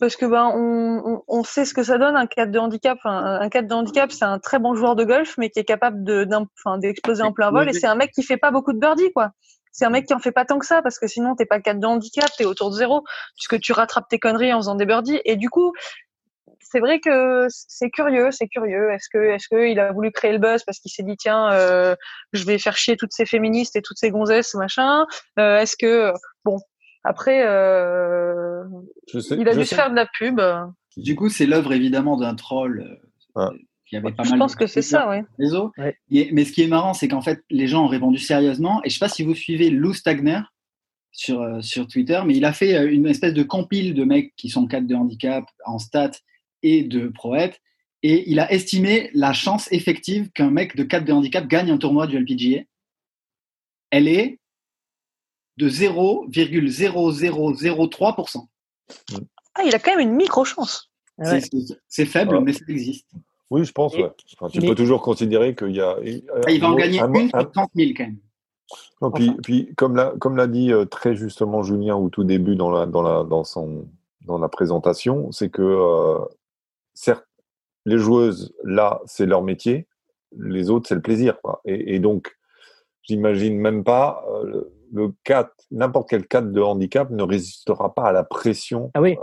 [0.00, 2.98] parce que ben on, on, sait ce que ça donne un cadre de handicap.
[3.04, 5.64] Un, un cadre de handicap, c'est un très bon joueur de golf, mais qui est
[5.64, 6.26] capable de
[6.78, 7.68] d'exploser en plein vol.
[7.68, 9.32] Et c'est un mec qui fait pas beaucoup de birdies, quoi
[9.78, 11.60] c'est un mec qui en fait pas tant que ça parce que sinon t'es pas
[11.60, 13.04] cadre de handicap, t'es autour de zéro
[13.36, 15.72] puisque tu rattrapes tes conneries en faisant des birdies et du coup
[16.70, 18.90] c'est vrai que c'est curieux, c'est curieux.
[18.90, 21.52] Est-ce que, est-ce que il a voulu créer le buzz parce qu'il s'est dit tiens,
[21.52, 21.94] euh,
[22.32, 25.06] je vais faire chier toutes ces féministes et toutes ces gonzesses machin.
[25.38, 26.12] Euh, est-ce que
[26.44, 26.58] bon
[27.04, 28.64] après, euh,
[29.30, 30.40] il a dû se faire de la pub.
[30.96, 32.98] Du coup, c'est l'œuvre évidemment d'un troll.
[33.34, 33.50] Ah
[33.90, 36.32] je pense que c'est ça, oui.
[36.32, 38.80] Mais ce qui est marrant, c'est qu'en fait, les gens ont répondu sérieusement.
[38.84, 40.40] Et je ne sais pas si vous suivez Lou Stagner
[41.12, 44.34] sur, euh, sur Twitter, mais il a fait euh, une espèce de compile de mecs
[44.36, 46.10] qui sont cadres de handicap en stats
[46.62, 47.60] et de proètes.
[48.02, 51.78] Et il a estimé la chance effective qu'un mec de cadre de handicap gagne un
[51.78, 52.64] tournoi du LPGA.
[53.90, 54.38] Elle est
[55.56, 58.46] de 0,0003%.
[59.54, 60.90] Ah, il a quand même une micro-chance.
[61.88, 63.08] C'est faible, mais ça existe.
[63.50, 64.12] Oui, je pense, ouais.
[64.52, 65.96] tu peux toujours considérer qu'il y a.
[66.46, 68.18] Ah, il va en gagner une pour 30 000 quand même.
[69.00, 72.54] Non, puis, puis, comme l'a comme l'a dit euh, très justement Julien au tout début
[72.54, 73.86] dans la dans la dans son
[74.26, 76.18] dans la présentation, c'est que euh,
[76.98, 77.26] certes
[77.84, 79.86] les joueuses là c'est leur métier,
[80.36, 81.60] les autres c'est le plaisir quoi.
[81.64, 82.36] Et, et donc
[83.02, 88.12] j'imagine même pas euh, le cadre n'importe quel cadre de handicap ne résistera pas à
[88.12, 89.16] la pression ah oui.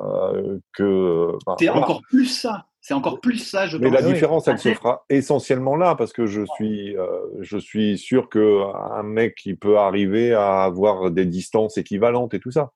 [0.74, 1.32] que.
[1.60, 2.66] c'est encore plus ça.
[2.88, 6.28] C'est encore plus ça, je Mais la différence, elle se fera essentiellement là, parce que
[6.28, 7.08] je suis, euh,
[7.40, 12.52] je suis sûr qu'un mec, il peut arriver à avoir des distances équivalentes et tout
[12.52, 12.74] ça.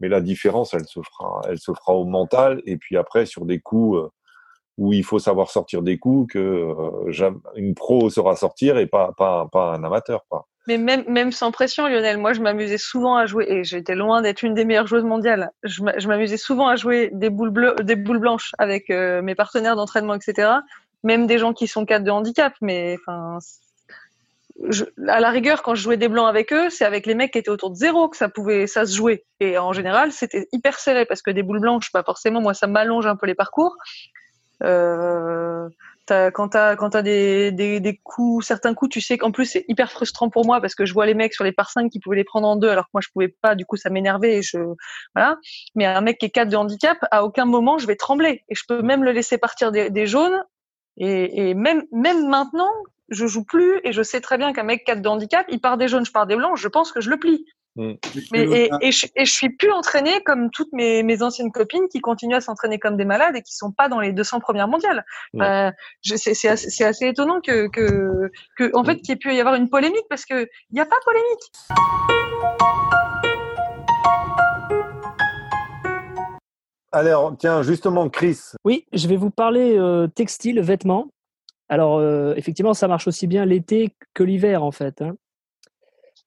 [0.00, 3.44] Mais la différence, elle se fera, elle se fera au mental, et puis après, sur
[3.46, 4.08] des coups euh,
[4.82, 9.12] où il faut savoir sortir des coups, que euh, une pro saura sortir et pas,
[9.16, 10.24] pas, un amateur.
[10.66, 14.42] Mais même, sans pression, Lionel, moi je m'amusais souvent à jouer, et j'étais loin d'être
[14.42, 15.50] une des meilleures joueuses mondiales.
[15.62, 19.76] Je m'amusais souvent à jouer des boules, bleues, des boules blanches avec euh, mes partenaires
[19.76, 20.50] d'entraînement, etc.
[21.04, 22.96] Même des gens qui sont cadres de handicap, mais
[25.08, 27.38] à la rigueur, quand je jouais des blancs avec eux, c'est avec les mecs qui
[27.38, 29.24] étaient autour de zéro que ça pouvait, ça se jouer.
[29.38, 32.40] Et en général, c'était hyper serré parce que des boules blanches, pas forcément.
[32.40, 33.76] Moi, ça m'allonge un peu les parcours.
[34.62, 35.68] Euh,
[36.06, 40.28] quand tu as, des, des, coups, certains coups, tu sais qu'en plus c'est hyper frustrant
[40.28, 42.24] pour moi parce que je vois les mecs sur les par 5 qui pouvaient les
[42.24, 44.58] prendre en deux alors que moi je pouvais pas, du coup ça m'énervait et je
[45.14, 45.38] voilà.
[45.74, 48.54] Mais un mec qui est 4 de handicap, à aucun moment je vais trembler et
[48.54, 50.44] je peux même le laisser partir des, jaunes
[50.96, 52.72] et, et, même même maintenant
[53.08, 55.76] je joue plus et je sais très bien qu'un mec 4 de handicap, il part
[55.76, 57.46] des jaunes, je pars des blancs, je pense que je le plie.
[57.76, 57.92] Mm.
[58.32, 61.88] Mais, et, et, je, et, je, suis plus entraînée comme toutes mes, mes anciennes copines
[61.90, 64.68] qui continuent à s'entraîner comme des malades et qui sont pas dans les 200 premières
[64.68, 65.04] mondiales.
[65.32, 65.42] Mm.
[65.42, 65.70] Euh,
[66.02, 69.00] c'est assez, assez, étonnant que, que, que en fait, mm.
[69.00, 71.52] qu'il ait pu y avoir une polémique parce que il n'y a pas polémique.
[76.94, 78.38] Alors, tiens, justement, Chris.
[78.64, 81.08] Oui, je vais vous parler euh, textile, vêtements.
[81.70, 85.00] Alors, euh, effectivement, ça marche aussi bien l'été que l'hiver, en fait.
[85.00, 85.16] Hein.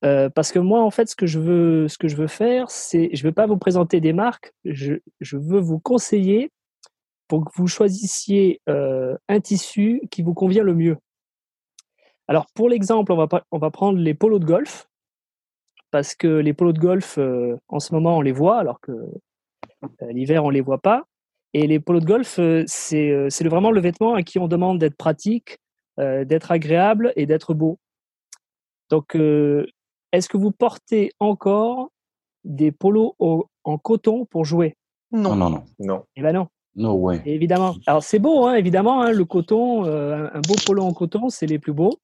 [0.04, 2.70] Euh, parce que moi, en fait, ce que je veux, ce que je veux faire,
[2.70, 4.94] c'est, je ne veux pas vous présenter des marques, je,
[5.32, 6.50] veux vous conseiller
[7.28, 10.98] pour que vous choisissiez euh, un tissu qui vous convient le mieux.
[12.28, 14.88] Alors, pour l'exemple, on va, prendre les polos de golf,
[15.90, 18.92] parce que les polos de golf, euh, en ce moment, on les voit, alors que
[20.10, 21.04] l'hiver, on ne les voit pas.
[21.54, 25.58] Et les polos de golf, c'est vraiment le vêtement à qui on demande d'être pratique,
[25.96, 27.78] d'être agréable et d'être beau.
[28.90, 29.16] Donc,
[30.16, 31.90] est-ce que vous portez encore
[32.44, 34.76] des polos en coton pour jouer?
[35.12, 35.34] Non.
[35.34, 35.50] non.
[35.50, 36.48] non, non, Eh ben non.
[36.76, 37.22] No way.
[37.24, 37.74] Évidemment.
[37.86, 41.46] Alors c'est beau, hein, évidemment, hein, le coton, euh, un beau polo en coton, c'est
[41.46, 41.98] les plus beaux.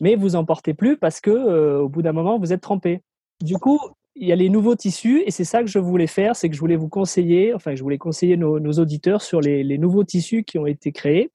[0.00, 3.02] Mais vous en portez plus parce que euh, au bout d'un moment, vous êtes trempé.
[3.42, 3.80] Du coup,
[4.14, 6.54] il y a les nouveaux tissus et c'est ça que je voulais faire, c'est que
[6.54, 10.58] je voulais vous conseiller, enfin, je voulais conseiller nos, auditeurs sur les, nouveaux tissus qui
[10.58, 11.32] ont été créés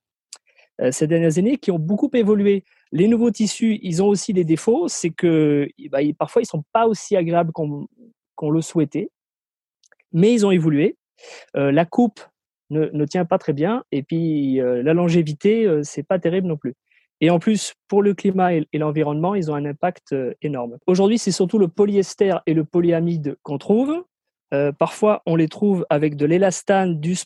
[0.91, 2.63] ces dernières années, qui ont beaucoup évolué.
[2.91, 6.87] Les nouveaux tissus, ils ont aussi des défauts, c'est que bah, parfois ils sont pas
[6.87, 9.09] aussi agréables qu'on le souhaitait,
[10.11, 10.97] mais ils ont évolué.
[11.55, 12.21] Euh, la coupe
[12.69, 16.47] ne, ne, tient pas très bien, et puis euh, la longévité, euh, c'est pas terrible
[16.47, 16.75] non plus.
[17.21, 20.77] Et en plus, pour le climat et, l'environnement, ils ont un impact énorme.
[20.87, 24.05] Aujourd'hui, c'est surtout le polyester et le polyamide qu'on trouve.
[24.77, 27.17] parfois, on les trouve avec de l'élastane, du,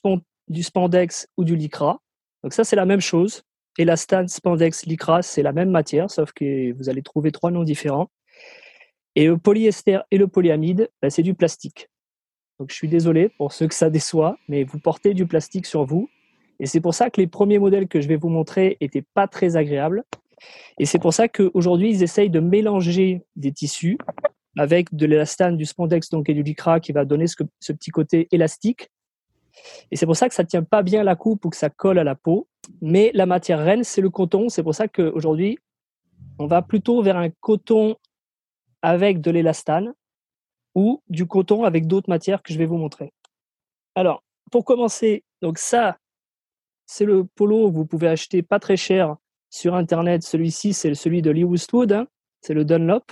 [0.48, 2.02] du spandex ou du lycra.
[2.44, 3.44] Donc ça, c'est la même chose.
[3.78, 8.10] Élastane, spandex, lycra, c'est la même matière, sauf que vous allez trouver trois noms différents.
[9.16, 11.90] Et le polyester et le polyamide, ben, c'est du plastique.
[12.60, 15.86] Donc je suis désolé pour ceux que ça déçoit, mais vous portez du plastique sur
[15.86, 16.10] vous.
[16.60, 19.28] Et c'est pour ça que les premiers modèles que je vais vous montrer n'étaient pas
[19.28, 20.04] très agréables.
[20.78, 23.98] Et c'est pour ça qu'aujourd'hui, ils essayent de mélanger des tissus
[24.58, 28.90] avec de l'élastane, du spandex et du lycra qui va donner ce petit côté élastique.
[29.92, 31.70] Et c'est pour ça que ça ne tient pas bien la coupe ou que ça
[31.70, 32.48] colle à la peau.
[32.82, 34.50] Mais la matière reine, c'est le coton.
[34.50, 35.58] C'est pour ça qu'aujourd'hui,
[36.40, 37.96] on va plutôt vers un coton
[38.82, 39.94] avec de l'élastane
[40.76, 43.14] ou du coton avec d'autres matières que je vais vous montrer.
[43.96, 45.98] Alors, pour commencer, donc ça,
[46.86, 49.16] c'est le polo que vous pouvez acheter pas très cher
[49.50, 50.24] sur Internet.
[50.24, 52.08] Celui-ci, c'est celui de Lee Westwood, hein.
[52.42, 53.12] c'est le Dunlop.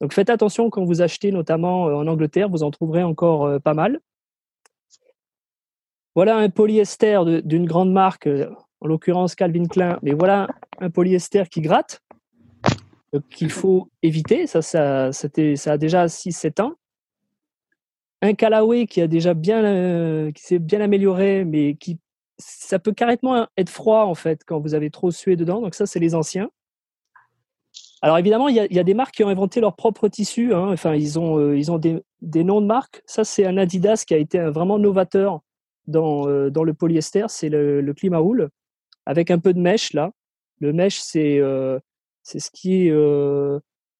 [0.00, 3.58] Donc faites attention quand vous achetez, notamment euh, en Angleterre, vous en trouverez encore euh,
[3.58, 4.00] pas mal.
[6.18, 8.50] Voilà un polyester d'une grande marque, euh,
[8.80, 10.48] en l'occurrence Calvin Klein, mais voilà
[10.80, 12.02] un polyester qui gratte,
[13.30, 14.48] qu'il faut éviter.
[14.48, 16.72] Ça, ça, ça a déjà 6-7 ans
[18.20, 21.78] un Callaway qui a déjà bien, euh, qui s'est bien amélioré, mais
[22.36, 25.60] ça peut carrément être froid en fait quand vous avez trop sué dedans.
[25.60, 26.50] Donc ça, c'est les anciens.
[28.02, 30.52] Alors évidemment, il y, a, des marques qui ont inventé leur propre tissu.
[30.52, 30.72] Hein.
[30.72, 32.02] Enfin, ils ont, euh, ils ont des,
[32.42, 33.02] noms de marques.
[33.06, 35.42] Ça, c'est un Adidas qui a été vraiment novateur
[35.88, 37.26] dans, euh, dans le polyester.
[37.28, 38.50] C'est le, le Climawool
[39.06, 40.12] avec un peu de mèche là.
[40.60, 41.40] Le mèche, c'est
[42.22, 42.90] c'est ce qui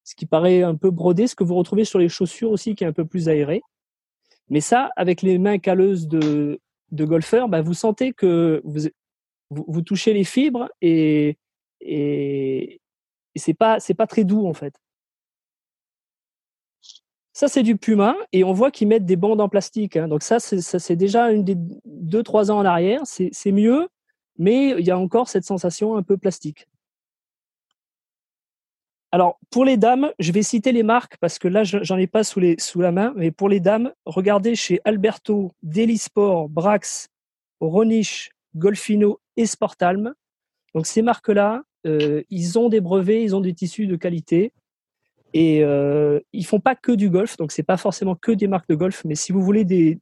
[0.09, 2.83] ce qui paraît un peu brodé, ce que vous retrouvez sur les chaussures aussi, qui
[2.83, 3.61] est un peu plus aéré.
[4.49, 6.61] Mais ça, avec les mains calleuses de,
[6.93, 8.89] de golfeurs, bah, vous sentez que vous,
[9.51, 11.37] vous, touchez les fibres et,
[11.83, 12.81] et,
[13.35, 14.75] et c'est pas, pas très doux en fait.
[17.39, 19.97] Ça, c'est du Puma et on voit qu'ils mettent des bandes en plastique.
[19.97, 20.09] Hein.
[20.09, 23.03] Donc ça, c'est déjà une des deux, trois ans en arrière.
[23.05, 23.89] C'est mieux,
[24.39, 26.67] mais il y a encore cette sensation un peu plastique.
[29.13, 32.25] Alors, pour les dames, je vais citer les marques parce que là, j'en ai pas
[32.25, 32.41] sous,
[32.81, 33.13] la main.
[33.15, 37.09] Mais pour les dames, regardez chez Alberto, Delisport, Brax,
[37.61, 40.13] Roniche, Golfino et Sportalm.
[40.75, 44.53] Donc, ces marques-là, euh, ils ont des brevets, ils ont des tissus de qualité.
[45.35, 48.69] Et euh, ils font pas que du golf, donc c'est pas forcément que des marques
[48.69, 50.01] de golf, mais si vous voulez du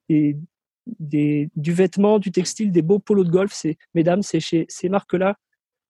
[1.57, 5.37] vêtement, du textile, des beaux polos de golf, c'est mesdames, c'est chez ces marques-là,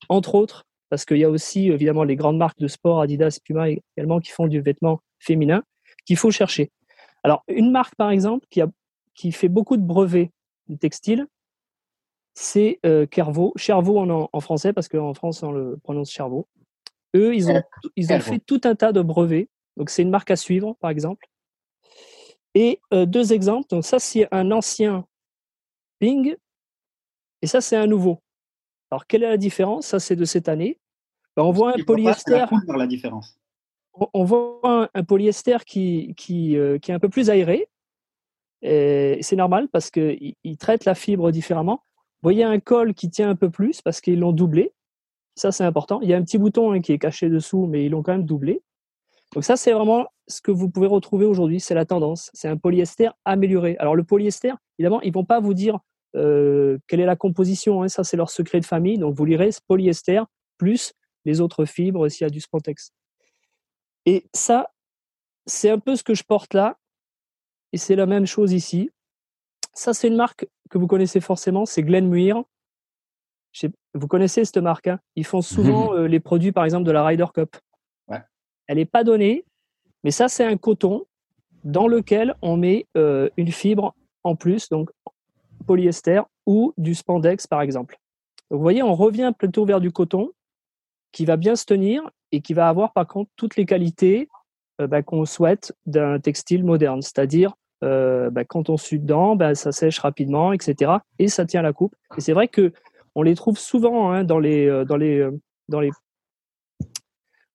[0.09, 3.69] entre autres, parce qu'il y a aussi évidemment les grandes marques de sport, Adidas, Puma
[3.97, 5.63] également, qui font du vêtement féminin,
[6.07, 6.71] qu'il faut chercher.
[7.23, 8.47] Alors, une marque, par exemple,
[9.15, 10.31] qui, fait beaucoup de brevets
[10.69, 11.27] de textile,
[12.35, 13.07] c'est euh,
[13.57, 16.47] Cerveau en, en, français, parce qu'en France, on le prononce Chervaux.
[17.15, 17.63] Eux, ils ont,
[17.97, 19.49] ils ont fait tout un tas de brevets.
[19.77, 21.29] Donc, c'est une marque à suivre, par exemple.
[22.55, 23.69] Et euh, deux exemples.
[23.69, 25.07] Donc, ça, c'est un ancien
[25.99, 26.37] Ping,
[27.43, 28.23] et ça, c'est un nouveau.
[28.91, 29.87] Alors, quelle est la différence?
[29.87, 30.79] Ça, c'est de cette année.
[31.37, 32.45] Ben, on voit un polyester.
[32.69, 33.39] La différence.
[34.13, 37.69] On, voit un, polyester qui, qui, euh, qui, est un peu plus aéré.
[38.63, 41.83] C'est normal parce qu'il il traite la fibre différemment.
[42.21, 44.73] Vous voyez un col qui tient un peu plus parce qu'ils l'ont doublé.
[45.37, 46.01] Ça, c'est important.
[46.01, 48.13] Il y a un petit bouton hein, qui est caché dessous, mais ils l'ont quand
[48.13, 48.63] même doublé.
[49.35, 51.61] Donc ça, c'est vraiment ce que vous pouvez retrouver aujourd'hui.
[51.61, 52.31] C'est la tendance.
[52.33, 53.77] C'est un polyester amélioré.
[53.79, 55.79] Alors le polyester, évidemment, ils vont pas vous dire
[56.17, 58.99] euh, quelle est la composition hein, Ça, c'est leur secret de famille.
[58.99, 60.23] Donc, vous lirez polyester
[60.57, 60.95] plus
[61.27, 62.93] les autres fibres s'il y a du spantex.
[64.07, 64.73] Et ça,
[65.45, 66.79] c'est un peu ce que je porte là.
[67.73, 68.91] Et c'est la même chose ici.
[69.75, 72.43] Ça, c'est une marque que vous connaissez forcément, c'est Glenmuir.
[73.97, 74.99] Vous connaissez cette marque hein?
[75.17, 77.57] Ils font souvent euh, les produits, par exemple, de la Ryder Cup.
[78.69, 79.45] Elle n'est pas donnée,
[80.03, 81.07] mais ça, c'est un coton
[81.63, 83.95] dans lequel on met euh, une fibre
[84.25, 84.91] en plus, donc
[85.67, 87.97] polyester ou du spandex, par exemple.
[88.51, 90.33] vous voyez, on revient plutôt vers du coton
[91.13, 94.29] qui va bien se tenir et qui va avoir par contre toutes les qualités
[94.81, 99.55] euh, bah, qu'on souhaite d'un textile moderne, c'est-à-dire euh, bah, quand on suit dedans, bah,
[99.55, 100.93] ça sèche rapidement, etc.
[101.19, 101.95] Et ça tient la coupe.
[102.17, 102.73] Et c'est vrai que
[103.17, 105.27] on les trouve souvent hein, dans, les, euh, les,
[105.69, 105.91] dans, les,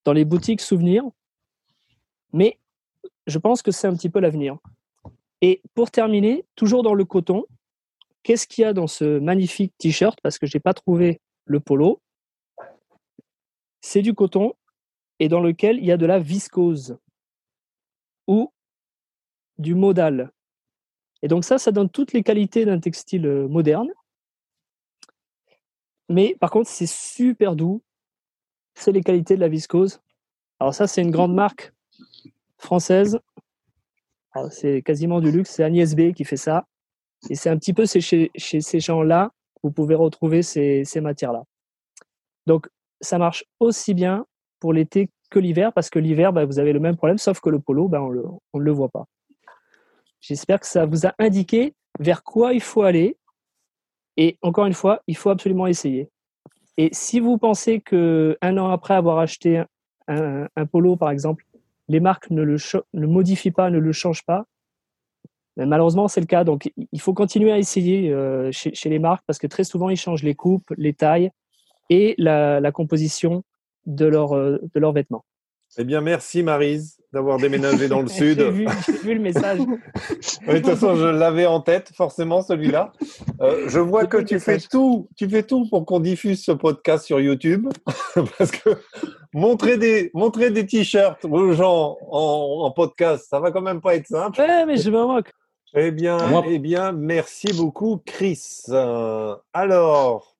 [0.03, 1.03] dans les boutiques souvenirs,
[2.33, 2.57] mais
[3.27, 4.57] je pense que c'est un petit peu l'avenir.
[5.41, 7.45] Et pour terminer, toujours dans le coton,
[8.23, 10.19] qu'est-ce qu'il y a dans ce magnifique t-shirt?
[10.21, 12.01] Parce que je n'ai pas trouvé le polo.
[13.81, 14.53] C'est du coton
[15.19, 16.97] et dans lequel il y a de la viscose
[18.27, 18.51] ou
[19.59, 20.31] du modal.
[21.21, 23.91] Et donc ça, ça donne toutes les qualités d'un textile euh, moderne.
[26.11, 27.81] Mais par contre, c'est super doux.
[28.75, 30.01] C'est les qualités de la viscose.
[30.59, 31.73] Alors ça, c'est une grande marque
[32.57, 33.19] française.
[34.49, 35.51] C'est quasiment du luxe.
[35.51, 36.65] C'est Agnès B qui fait ça.
[37.29, 41.43] Et c'est un petit peu chez, ces gens-là que vous pouvez retrouver ces, ces matières-là.
[42.47, 42.67] Donc,
[42.99, 44.25] ça marche aussi bien
[44.59, 47.49] pour l'été que l'hiver, parce que l'hiver, bah, vous avez le même problème, sauf que
[47.49, 49.05] le polo, bah, on ne le voit pas.
[50.19, 53.17] J'espère que ça vous a indiqué vers quoi il faut aller.
[54.17, 56.09] Et encore une fois, il faut absolument essayer.
[56.77, 59.63] Et si vous pensez que un an après avoir acheté
[60.07, 61.45] un, polo, par exemple,
[61.87, 62.57] les marques ne le,
[62.93, 64.45] ne modifient pas, ne le changent pas,
[65.57, 66.43] ben, malheureusement, c'est le cas.
[66.43, 69.97] Donc, il faut continuer à essayer euh, chez, les marques parce que très souvent, ils
[69.97, 71.31] changent les coupes, les tailles
[71.89, 73.43] et la, composition
[73.87, 75.25] euh, de leurs vêtements.
[75.77, 78.39] Eh bien, merci Marise d'avoir déménagé dans le sud.
[78.39, 79.59] J'ai vu, le message.
[80.47, 82.91] de toute façon, je l'avais en tête, forcément, celui-là.
[83.41, 87.05] Euh, je vois que tu fais tout, tu fais tout pour qu'on diffuse ce podcast
[87.05, 87.67] sur YouTube,
[88.37, 88.69] parce que
[89.33, 94.07] montrer des, montrer des t-shirts aux gens en, podcast, ça va quand même pas être
[94.07, 94.39] simple.
[94.39, 95.31] Ouais, mais je me moque.
[95.73, 96.17] Eh bien,
[96.47, 98.63] eh bien, merci beaucoup, Chris.
[98.69, 100.30] Euh, alors,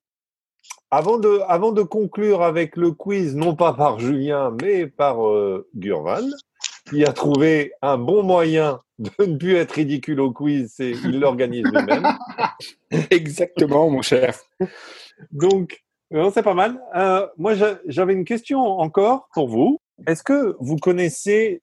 [0.92, 5.68] avant de, avant de conclure avec le quiz, non pas par Julien, mais par euh,
[5.74, 6.28] Gurvan,
[6.90, 11.20] qui a trouvé un bon moyen de ne plus être ridicule au quiz, c'est il
[11.20, 12.06] l'organise lui-même.
[13.10, 14.38] Exactement, mon cher.
[15.32, 15.82] Donc,
[16.34, 16.82] c'est pas mal.
[16.96, 17.54] Euh, moi,
[17.86, 19.80] j'avais une question encore pour vous.
[20.08, 21.62] Est-ce que vous connaissez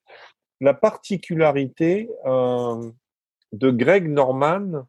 [0.60, 2.90] la particularité euh,
[3.52, 4.86] de Greg Norman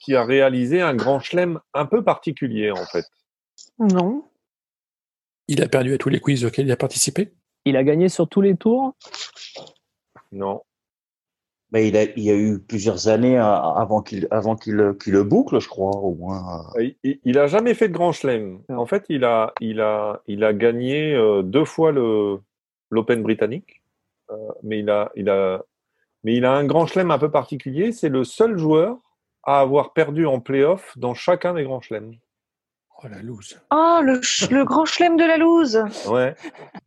[0.00, 3.04] qui a réalisé un grand chelem un peu particulier en fait
[3.78, 4.24] Non.
[5.46, 7.32] Il a perdu à tous les quiz auxquels il a participé?
[7.64, 8.94] Il a gagné sur tous les tours?
[10.32, 10.62] Non.
[11.72, 15.60] Mais il, a, il y a eu plusieurs années avant qu'il avant qu'il le boucle,
[15.60, 16.66] je crois, au moins.
[17.04, 18.60] Il, n'a jamais fait de grand chelem.
[18.68, 22.40] En fait, il a il a il a gagné euh, deux fois le
[22.90, 23.82] l'Open britannique,
[24.32, 25.62] euh, mais il a il a
[26.24, 27.92] mais il a un grand chelem un peu particulier.
[27.92, 28.98] C'est le seul joueur
[29.44, 32.14] à avoir perdu en playoff dans chacun des grands chelems.
[33.02, 33.58] Oh la loose.
[33.70, 35.82] Oh, le, grand chelem de la loose.
[36.06, 36.34] Ouais.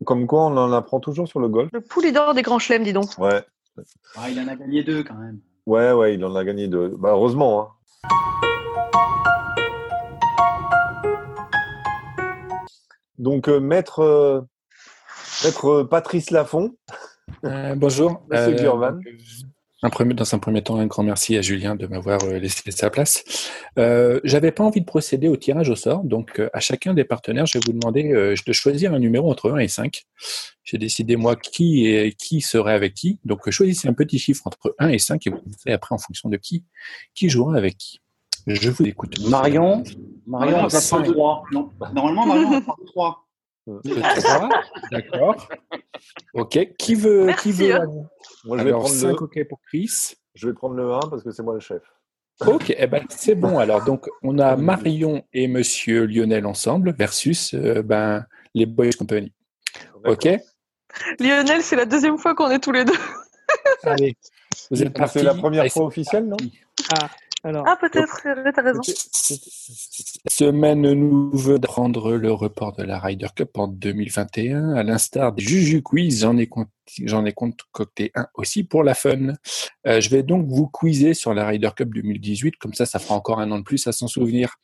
[0.05, 1.69] Comme quoi, on en apprend toujours sur le golf.
[1.73, 3.17] Le poulet d'or des grands chelems, dis donc.
[3.17, 3.41] Ouais.
[4.15, 5.39] Ah, il en a gagné deux quand même.
[5.65, 6.89] Ouais, ouais, il en a gagné deux.
[6.99, 7.61] Bah, heureusement.
[7.61, 7.67] Hein.
[13.17, 14.41] Donc, euh, maître, euh,
[15.43, 16.75] maître Patrice Lafont.
[17.45, 18.21] Euh, bonjour.
[18.29, 18.55] Monsieur
[19.83, 23.23] dans un premier temps, un grand merci à Julien de m'avoir laissé sa place.
[23.77, 27.45] Euh, J'avais pas envie de procéder au tirage au sort, donc à chacun des partenaires,
[27.45, 30.03] je vais vous demander de choisir un numéro entre 1 et 5.
[30.63, 33.19] J'ai décidé moi qui et qui serait avec qui.
[33.25, 36.29] Donc choisissez un petit chiffre entre 1 et 5 et vous faites après en fonction
[36.29, 36.63] de qui
[37.13, 37.99] qui jouera avec qui.
[38.47, 39.19] Je vous écoute.
[39.29, 39.83] Marion,
[40.27, 41.11] Marion, Marion 5.
[41.11, 41.43] 3.
[41.93, 43.25] Normalement, Marion 3.
[43.67, 44.49] Euh, E3,
[44.91, 45.47] d'accord.
[46.33, 46.59] Ok.
[46.77, 47.75] Qui veut qui veut.
[47.75, 47.85] Hein.
[48.45, 49.13] Moi, je vais prendre le...
[49.13, 50.15] OK pour Chris.
[50.35, 51.81] Je vais prendre le 1 parce que c'est moi le chef.
[52.45, 53.59] Ok, eh ben, c'est bon.
[53.59, 59.31] Alors, donc, on a Marion et Monsieur Lionel ensemble versus euh, ben, les Boys Company.
[60.05, 60.27] Ok
[61.19, 62.93] Lionel, c'est la deuxième fois qu'on est tous les deux.
[63.83, 64.15] Allez,
[64.69, 65.19] vous êtes partis.
[65.19, 66.37] C'est la première fois officielle, non?
[66.93, 67.09] ah
[67.43, 68.81] ah, peut-être, tu as raison.
[70.29, 74.75] Semaine nous veut prendre le report de la Ryder Cup en 2021.
[74.75, 76.49] À l'instar des Juju Quiz, j'en ai,
[77.03, 79.33] j'en ai concocté un aussi pour la fun.
[79.85, 83.15] Euh, je vais donc vous quizer sur la Ryder Cup 2018, comme ça, ça fera
[83.15, 84.55] encore un an de plus à s'en souvenir.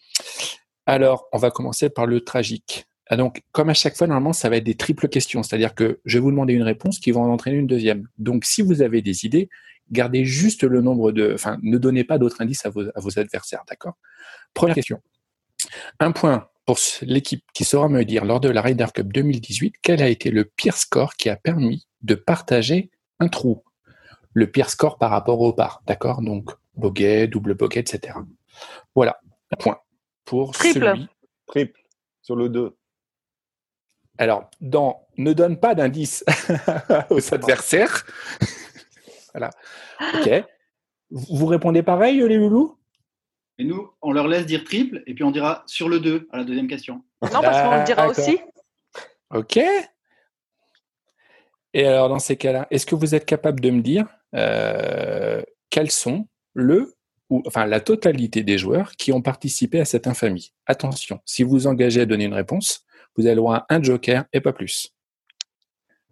[0.85, 2.88] Alors, on va commencer par le tragique.
[3.09, 5.99] Ah, donc, comme à chaque fois, normalement, ça va être des triples questions, c'est-à-dire que
[6.05, 8.07] je vais vous demander une réponse qui va en entraîner une deuxième.
[8.19, 9.49] Donc, si vous avez des idées,
[9.91, 13.17] gardez juste le nombre de, enfin, ne donnez pas d'autres indices à vos, à vos
[13.17, 13.97] adversaires, d'accord?
[14.53, 15.01] Première question.
[15.99, 20.03] Un point pour l'équipe qui saura me dire lors de la Ryder Cup 2018 quel
[20.03, 23.63] a été le pire score qui a permis de partager un trou?
[24.33, 26.21] Le pire score par rapport au par, d'accord?
[26.21, 28.13] Donc, bogey, double bogey, etc.
[28.93, 29.19] Voilà,
[29.51, 29.79] un point
[30.25, 30.85] pour Triple.
[30.85, 31.07] celui.
[31.47, 31.81] Triple,
[32.21, 32.77] sur le 2.
[34.19, 36.23] Alors, dans ne donne pas d'indice
[37.09, 38.05] aux adversaires.
[39.31, 39.51] Voilà.
[40.15, 40.43] Ok.
[41.11, 42.79] Vous répondez pareil, les loulous?
[43.59, 46.37] Et nous, on leur laisse dire triple et puis on dira sur le 2 à
[46.37, 47.03] la deuxième question.
[47.21, 48.39] Non, parce qu'on le dira aussi.
[49.31, 49.59] Ok.
[51.75, 55.91] Et alors, dans ces cas-là, est-ce que vous êtes capable de me dire euh, quels
[55.91, 56.95] sont le
[57.29, 60.53] ou enfin la totalité des joueurs qui ont participé à cette infamie?
[60.65, 62.87] Attention, si vous vous engagez à donner une réponse,
[63.17, 64.93] vous avez le droit à un joker et pas plus.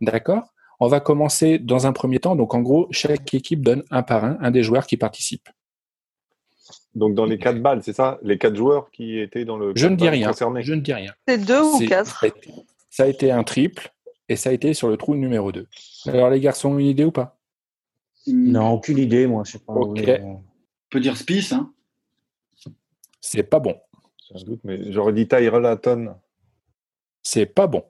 [0.02, 0.54] D'accord?
[0.80, 2.36] On va commencer dans un premier temps.
[2.36, 5.50] Donc, en gros, chaque équipe donne un par un, un des joueurs qui participent.
[6.94, 8.20] Donc, dans les quatre balles, c'est ça?
[8.22, 9.74] Les quatre joueurs qui étaient dans le.
[9.76, 10.32] Je ne dis rien.
[10.34, 11.14] Je ne dis rien.
[11.28, 12.26] C'est deux ou quatre?
[12.90, 13.94] Ça a été un triple
[14.30, 15.68] et ça a été sur le trou numéro 2.
[16.08, 17.38] Alors, les garçons, une idée ou pas?
[18.28, 19.44] Non, aucune idée, moi.
[19.46, 19.74] Je sais pas.
[19.74, 20.04] Ok.
[20.90, 21.54] peut dire Spice.
[21.54, 21.72] Hein?
[23.22, 23.76] C'est pas bon.
[24.18, 26.16] Sans doute, mais j'aurais dit Tyrell Hatton.
[27.30, 27.84] C'est pas bon.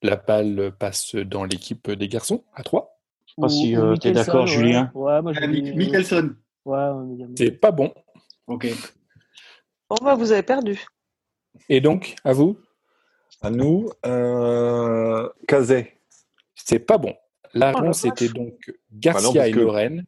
[0.00, 3.00] La balle passe dans l'équipe des garçons à 3.
[3.26, 4.92] Je sais pas si euh, tu es d'accord, Julien.
[4.94, 6.36] Ouais, moi, Euh, Mickelson.
[6.64, 7.92] Ouais, C'est pas bon.
[8.46, 8.68] Ok.
[9.90, 10.80] Bon, bah, vous avez perdu.
[11.68, 12.56] Et donc, à vous
[13.42, 15.98] À nous, euh, Kazé.
[16.54, 17.12] C'est pas bon.
[17.54, 20.04] La Oh réponse était donc Bah non, Garcia parce et que- Lorraine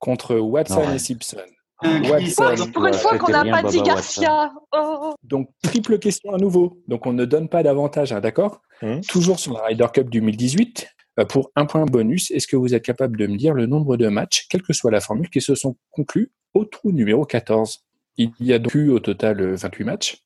[0.00, 0.92] contre Watson Non.
[0.92, 1.38] et Simpson.
[1.82, 2.54] Un Watson.
[2.56, 2.70] cri.
[2.72, 4.52] Pour une fois qu'on n'a pas dit Garcia.
[4.72, 5.14] Oh.
[5.22, 6.82] Donc, triple question à nouveau.
[6.88, 9.02] Donc, on ne donne pas d'avantage, hein, d'accord Mhm.
[9.02, 10.88] Toujours sur la Ryder Cup 2018.
[11.18, 13.96] euh, Pour un point bonus, est-ce que vous êtes capable de me dire le nombre
[13.96, 17.80] de matchs, quelle que soit la formule, qui se sont conclus au trou numéro 14
[18.16, 20.22] Il y a donc eu au total euh, 28 matchs.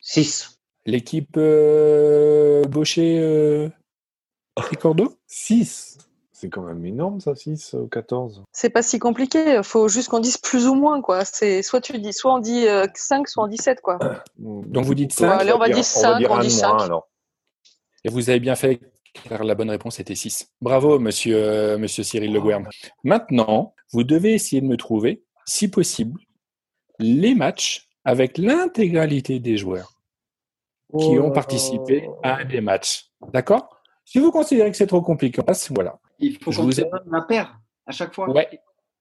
[0.00, 0.58] 6.
[0.86, 3.68] L'équipe euh, Baucher euh,
[4.56, 5.14] Ricordo?
[5.26, 5.98] 6.
[6.42, 8.42] C'est quand même énorme, ça, 6 ou 14.
[8.50, 9.60] C'est pas si compliqué.
[9.62, 11.24] Faut juste qu'on dise plus ou moins, quoi.
[11.24, 14.00] C'est soit tu dis, soit on dit euh, 5, soit on dit 7, quoi.
[14.38, 15.40] Donc, vous dites Ouais, cinq.
[15.40, 17.08] allez, on va dire on va cinq, dire on un dit moins, alors.
[18.02, 18.80] Et vous avez bien fait,
[19.28, 20.48] car la bonne réponse était 6.
[20.60, 22.68] Bravo, monsieur, euh, monsieur Cyril Le Guern.
[23.04, 26.18] Maintenant, vous devez essayer de me trouver, si possible,
[26.98, 29.92] les matchs avec l'intégralité des joueurs
[30.98, 33.12] qui Oh ont participé à un des matchs.
[33.32, 33.80] D'accord?
[34.04, 36.00] Si vous considérez que c'est trop compliqué, on passe, voilà.
[36.22, 38.30] Il faut Je qu'on vous se ai- donne la paire à chaque fois.
[38.30, 38.48] Ouais.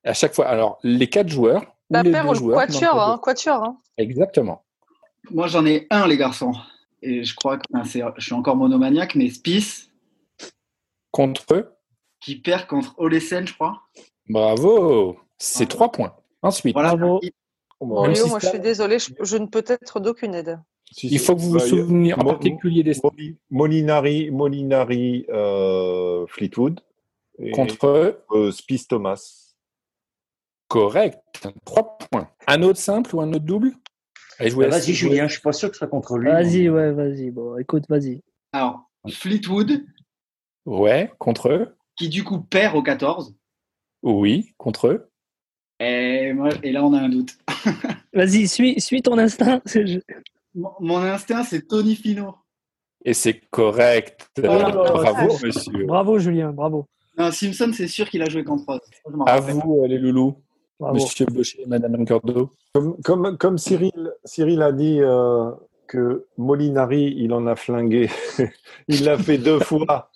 [0.03, 0.47] À chaque fois.
[0.47, 1.61] Alors, les quatre joueurs.
[1.61, 3.19] ou La paire ou le joueurs, quatuor, hein.
[3.21, 3.77] Quatuor, hein.
[3.97, 4.63] Exactement.
[5.29, 6.53] Moi, j'en ai un, les garçons.
[7.03, 9.89] Et je crois que je suis encore monomaniaque, mais Spice,
[11.11, 11.73] Contre eux,
[12.21, 13.81] qui perd contre Olesen, je crois.
[14.29, 15.17] bravo.
[15.37, 15.67] C'est Ah.
[15.67, 16.15] trois points.
[16.41, 16.95] Ensuite, Voilà.
[16.95, 17.19] Bravo.
[17.81, 20.59] Bon, Léo, si moi, je suis désolée, je, je ne peux être d'aucune aide.
[20.91, 26.25] Si, il faut que vous vous Bah, souveniez en particulier des Moli- Molinari, Molinari euh,
[26.27, 26.79] Fleetwood.
[27.41, 28.23] Et, contre eux.
[28.31, 29.53] euh, Spice Thomas.
[30.67, 31.19] Correct.
[31.65, 32.29] Trois points.
[32.47, 33.71] Un autre simple ou un autre double?
[34.39, 36.29] Bah, Vas-y, Julien, je suis pas sûr que ce soit contre lui.
[36.29, 37.29] Vas-y, ouais, vas-y.
[37.31, 38.21] Bon, écoute, vas-y.
[38.53, 39.85] Alors, Fleetwood,
[40.65, 41.75] Ouais, contre eux.
[41.95, 43.35] qui du coup perd au 14.
[44.03, 45.11] Oui, contre eux.
[45.79, 47.37] Et, moi- et là, on a un doute.
[48.13, 49.61] Vas-y, suis, suis ton instinct.
[49.65, 49.99] Je-
[50.55, 52.35] Mon, mon instinct, c'est Tony Fino.
[53.03, 54.29] Et c'est correct.
[54.37, 55.85] Bravo, monsieur.
[55.85, 56.85] Bravo, Julien, bravo.
[57.21, 60.37] Non, Simpson, c'est sûr qu'il a joué contre m'en À vous, les loulous.
[60.79, 60.95] bravo.
[60.95, 62.55] Monsieur Baucher, Madame Ricordo.
[62.73, 65.51] Comme, comme, comme Cyril, Cyril a dit euh,
[65.87, 68.09] que Molinari, il en a flingué.
[68.87, 70.09] il l'a fait deux fois.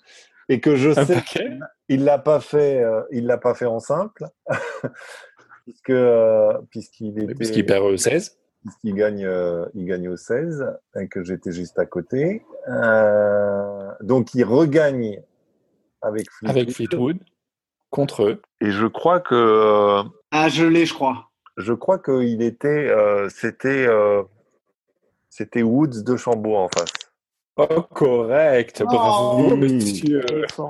[0.49, 1.59] Et que je sais paquet?
[1.89, 4.25] il l'a pas fait, euh, il l'a pas fait en simple,
[5.65, 8.37] puisque euh, puisqu'il était, Puisqu'il perd euh, 16.
[8.61, 10.65] puisqu'il gagne, euh, il gagne au 16
[10.99, 12.43] et que j'étais juste à côté.
[12.67, 15.21] Euh, donc il regagne
[16.05, 16.49] avec Fleetwood.
[16.57, 17.17] Avec Fleetwood.
[17.89, 18.41] Contre eux.
[18.61, 21.29] Et je crois que euh, Ah, je l'ai, je crois.
[21.57, 24.23] je crois qu'il était, euh, c'était, euh,
[25.29, 26.91] c'était Woods de Chambaud en face.
[27.57, 28.83] Oh, correct.
[28.83, 29.55] Bravo, Oh.
[29.55, 30.25] monsieur.
[30.43, 30.69] Est fort.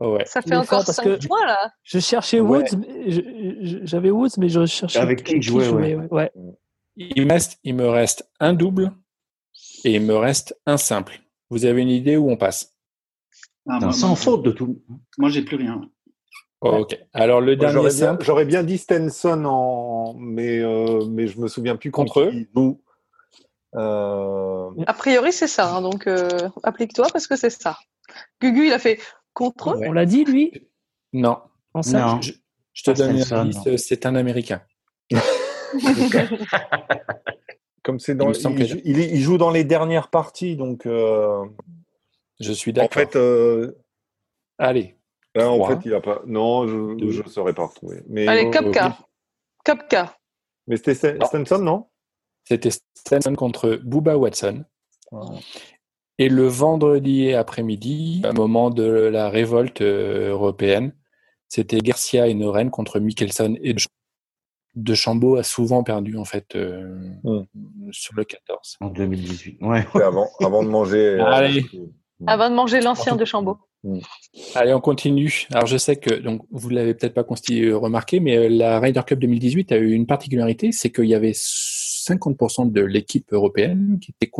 [0.00, 0.24] Ouais.
[0.26, 1.72] Ça fait encore fort parce 5 que- points, là.
[1.82, 2.58] Je cherchais Ouais.
[2.62, 2.84] Woods,
[3.84, 5.96] j'avais Woods, mais je cherchais Avec qui jouer, ouais.
[6.12, 6.30] ouais.
[6.96, 8.92] Il me, reste, il me reste un double
[9.84, 11.18] et il me reste un simple.
[11.50, 12.76] Vous avez une idée où on passe?
[13.68, 14.80] Ah, moi, sans moi, faute de tout.
[15.18, 15.80] Moi, j'ai plus rien.
[16.60, 16.98] Ok.
[17.12, 18.24] Alors, le dernier J'aurais bien, simple.
[18.24, 22.32] j'aurais bien dit Stenson en, mais euh, mais je me souviens plus Contre eux.
[23.76, 25.72] Euh, A priori, c'est ça.
[25.74, 27.78] hein, donc, euh, applique-toi parce que c'est ça.
[28.40, 28.98] Gugu, il a fait
[29.34, 29.76] contre eux.
[29.78, 29.88] Ouais.
[29.88, 30.52] On l'a dit, lui?
[31.12, 31.38] Non.
[31.74, 32.20] En simple Non.
[32.22, 32.32] Je,
[32.72, 34.62] je te Ah, donne un c'est un Américain.
[37.82, 41.44] comme c'est Il dans, il, il joue dans les dernières parties, donc euh,
[42.40, 43.02] Je suis en d'accord.
[43.02, 43.76] fait, euh,
[44.58, 44.96] Allez.
[45.34, 46.22] là, en fait, il a pas.
[46.26, 48.02] Non, je je saurais pas retrouver.
[48.08, 48.86] Mais Allez, Oh, Kapka.
[48.88, 48.94] ok.
[49.64, 50.16] Kapka.
[50.66, 51.26] mais c'était Non.
[51.26, 51.86] Stenson, non?
[52.44, 54.64] C'était Stenson contre Booba Watson.
[56.18, 60.92] Et le vendredi après-midi, au moment de la révolte euh, européenne,
[61.48, 63.88] c'était Garcia et Noren contre Mickelson et De Ch-
[64.74, 67.44] De Chambaud a souvent perdu en fait euh, Hmm.
[67.92, 68.76] sur le 14.
[68.80, 69.58] En 2018.
[69.62, 69.86] Ouais.
[69.94, 70.98] Avant, avant de manger.
[71.20, 71.64] euh, Allez.
[72.26, 73.58] Avant de manger l'ancien de Chambaud.
[74.54, 75.46] Allez, on continue.
[75.52, 78.80] Alors je sais que donc vous l'avez peut-être pas consti- euh, remarqué, mais euh, la
[78.80, 83.98] Ryder Cup 2018 a eu une particularité, c'est qu'il y avait 50% de l'équipe européenne
[84.02, 84.30] qui était,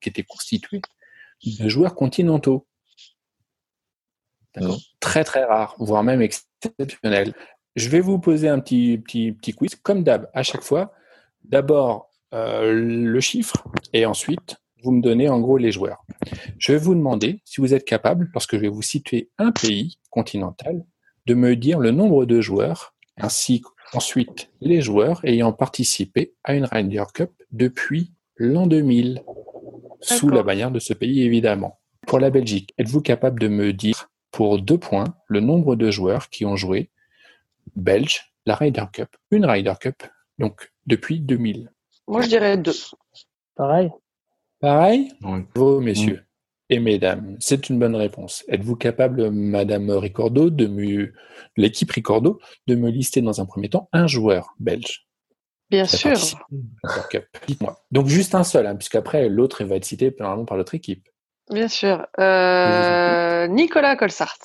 [0.00, 0.80] qui était constituée
[1.44, 2.66] de joueurs continentaux.
[4.54, 4.78] D'accord.
[5.00, 7.34] Très très rare, voire même exceptionnel.
[7.76, 10.92] Je vais vous poser un petit petit petit quiz, comme d'hab, à chaque fois.
[11.42, 16.04] D'abord euh, le chiffre et ensuite vous me donnez en gros les joueurs.
[16.58, 19.98] Je vais vous demander si vous êtes capable, lorsque je vais vous situer un pays
[20.10, 20.84] continental,
[21.26, 23.62] de me dire le nombre de joueurs ainsi
[23.92, 29.24] Ensuite, les joueurs ayant participé à une Ryder Cup depuis l'an 2000,
[30.00, 31.80] sous la bannière de ce pays évidemment.
[32.06, 36.30] Pour la Belgique, êtes-vous capable de me dire pour deux points le nombre de joueurs
[36.30, 36.90] qui ont joué
[37.74, 40.04] belge la Ryder Cup, une Ryder Cup,
[40.38, 41.72] donc depuis 2000
[42.06, 42.72] Moi je dirais deux.
[43.56, 43.90] Pareil.
[44.60, 45.12] Pareil
[45.54, 46.24] Vos messieurs
[46.70, 48.44] et mesdames, c'est une bonne réponse.
[48.48, 51.12] Êtes-vous capable, Madame Ricordo, de me,
[51.56, 55.08] l'équipe Ricordo, de me lister dans un premier temps un joueur belge?
[55.68, 56.16] Bien sûr.
[57.48, 57.76] Dites-moi.
[57.90, 61.08] Donc juste un seul, hein, puisqu'après l'autre va être cité normalement par l'autre équipe.
[61.50, 62.06] Bien sûr.
[62.20, 64.38] Euh, Nicolas Colsart.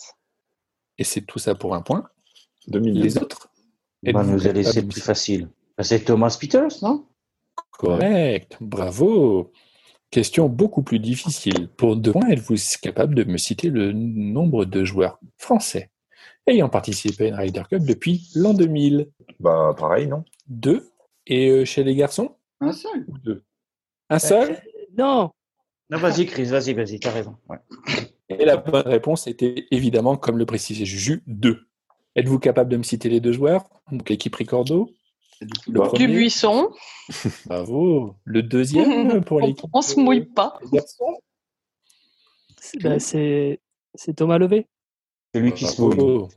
[0.97, 2.09] Et c'est tout ça pour un point.
[2.67, 3.49] 2000 les autres.
[4.07, 5.49] On va nous a laissé plus facile.
[5.77, 7.05] Bah, c'est Thomas Peters, non?
[7.71, 8.57] Correct.
[8.61, 9.51] Bravo.
[10.11, 11.67] Question beaucoup plus difficile.
[11.75, 15.89] Pour deux points, êtes-vous capable de me citer le nombre de joueurs français
[16.47, 20.89] ayant participé à une Ryder Cup depuis l'an 2000 Bah, pareil, non Deux.
[21.27, 22.35] Et euh, chez les garçons?
[22.61, 23.05] Un seul.
[23.23, 23.43] Deux?
[24.09, 24.51] Un seul?
[24.51, 24.55] Euh,
[24.97, 25.31] Non.
[25.89, 27.35] Non, vas-y, Chris, vas-y, vas-y, t'as raison.
[28.29, 31.67] Et la bonne réponse était évidemment, comme le précisait Juju, deux.
[32.15, 33.65] Êtes-vous capable de me citer les deux joueurs?
[33.91, 34.89] Donc l'équipe Ricordo
[35.41, 36.71] le bah, Du buisson.
[37.45, 38.15] Bravo.
[38.23, 39.69] Le deuxième pour l'équipe.
[39.73, 40.59] On se mouille pas.
[42.81, 43.59] Bah, c'est
[44.15, 44.67] Thomas Levé.
[45.33, 46.27] C'est lui qui se mouille.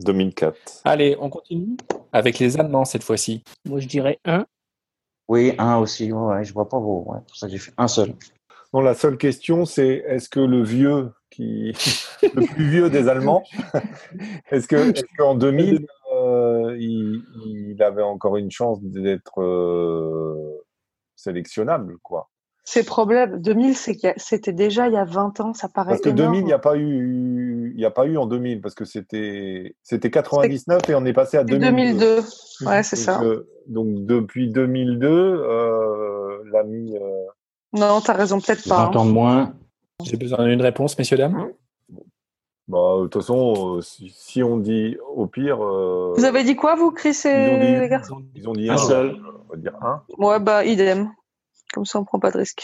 [0.00, 0.82] 2004.
[0.84, 1.76] Allez, on continue
[2.12, 3.42] avec les Allemands cette fois-ci.
[3.64, 4.46] Moi, je dirais un.
[5.28, 6.12] Oui, un aussi.
[6.12, 7.04] Ouais, je vois pas vos.
[7.06, 8.14] Ouais, pour ça que j'ai fait un seul.
[8.72, 11.72] Non, la seule question, c'est est-ce que le vieux, qui
[12.34, 13.42] le plus vieux des Allemands,
[14.50, 15.86] est-ce que est qu'en 2000,
[16.68, 16.76] euh,
[17.46, 20.64] il, avait encore une chance d'être euh,
[21.16, 22.28] sélectionnable, quoi
[22.64, 23.40] C'est problème.
[23.40, 25.90] 2000, c'était déjà il y a 20 ans, ça paraît.
[25.90, 28.60] Parce que 2000, il n'y a pas eu, il y a pas eu en 2000
[28.60, 31.70] parce que c'était, c'était 99 et on est passé à 2002.
[31.70, 32.66] 2002.
[32.66, 33.22] Ouais, c'est ça.
[33.22, 35.42] Euh, donc depuis 2002,
[36.52, 36.94] l'ami.
[37.72, 38.86] Non, tu as raison, peut-être pas.
[38.86, 39.54] 20 ans de moins.
[40.02, 41.52] J'ai besoin d'une réponse, messieurs, dames.
[42.68, 45.58] Bah, de toute façon, si, on dit au pire.
[45.58, 49.16] vous avez dit quoi, vous, Chris et les garçons Ils ont dit un, seul.
[49.48, 50.02] On va dire un.
[50.18, 51.10] Ouais, bah, idem.
[51.72, 52.62] Comme ça, on prend pas de risque.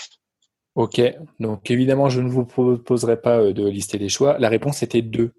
[0.75, 1.01] Ok,
[1.39, 4.39] donc évidemment, je ne vous proposerai pas de lister les choix.
[4.39, 5.33] La réponse était deux.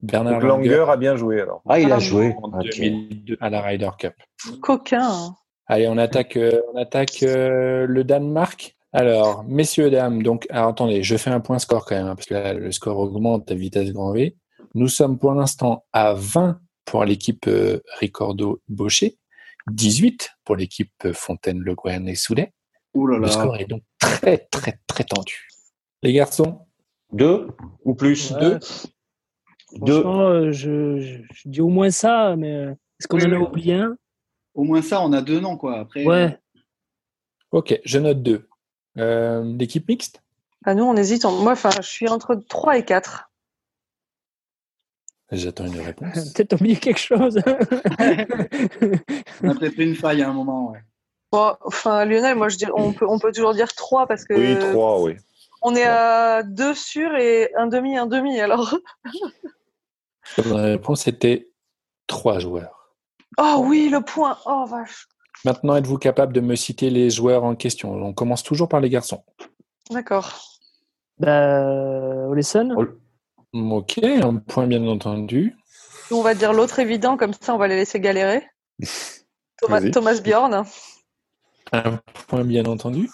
[0.00, 1.62] Bernard Langer, a bien joué alors.
[1.68, 2.34] Ah, il a joué.
[2.42, 4.14] En 2002 à la Ryder Cup.
[4.60, 5.36] Coquin.
[5.66, 6.36] Allez, on attaque,
[6.74, 8.76] on attaque le Danemark.
[8.92, 12.26] Alors, messieurs, dames, donc, alors, attendez, je fais un point score quand même, hein, parce
[12.26, 14.36] que là, le score augmente à vitesse grand V.
[14.74, 19.16] Nous sommes pour l'instant à 20 pour l'équipe euh, Ricordo Baucher,
[19.70, 22.52] 18 pour l'équipe euh, Fontaine Le Guen et Soulet.
[22.94, 25.48] Le score est donc très, très, très tendu.
[26.02, 26.60] Les garçons?
[27.12, 27.48] Deux
[27.84, 28.32] ou plus?
[28.32, 28.58] Deux
[29.76, 30.04] Deux.
[30.04, 30.98] Euh, je,
[31.32, 32.64] je, dis au moins ça, mais
[33.00, 33.96] est-ce qu'on en a oublié un?
[34.54, 35.78] Au moins ça, on a deux noms, quoi.
[35.78, 36.38] Après, ouais.
[37.52, 38.48] Ok, je note deux.
[38.98, 40.22] Euh, l'équipe mixte?
[40.64, 41.24] Ah, Nous, on hésite.
[41.24, 43.30] Moi, enfin, je suis entre 3 et 4.
[45.32, 46.32] J'attends une réponse.
[46.34, 47.40] Peut-être oublié quelque chose.
[49.42, 50.74] on a peut-être une faille à un moment.
[51.30, 54.34] enfin, Lionel, moi, je dis, on, peut, on peut toujours dire 3 parce que.
[54.34, 55.16] Oui, 3, oui.
[55.62, 58.78] On est à 2 sur et un demi, un demi, alors.
[60.44, 61.48] La réponse était
[62.08, 62.94] 3 joueurs.
[63.38, 64.38] Oh oui, le point.
[64.44, 65.08] Oh vache.
[65.44, 67.92] Maintenant, êtes-vous capable de me citer les joueurs en question?
[67.92, 69.22] On commence toujours par les garçons.
[69.90, 70.40] D'accord.
[71.18, 72.74] Bah, Olesen.
[73.52, 75.56] Ok, un point bien entendu.
[76.10, 78.42] On va dire l'autre évident, comme ça on va les laisser galérer.
[79.60, 80.64] Thomas, Thomas Bjorn.
[81.72, 83.08] Un point bien entendu.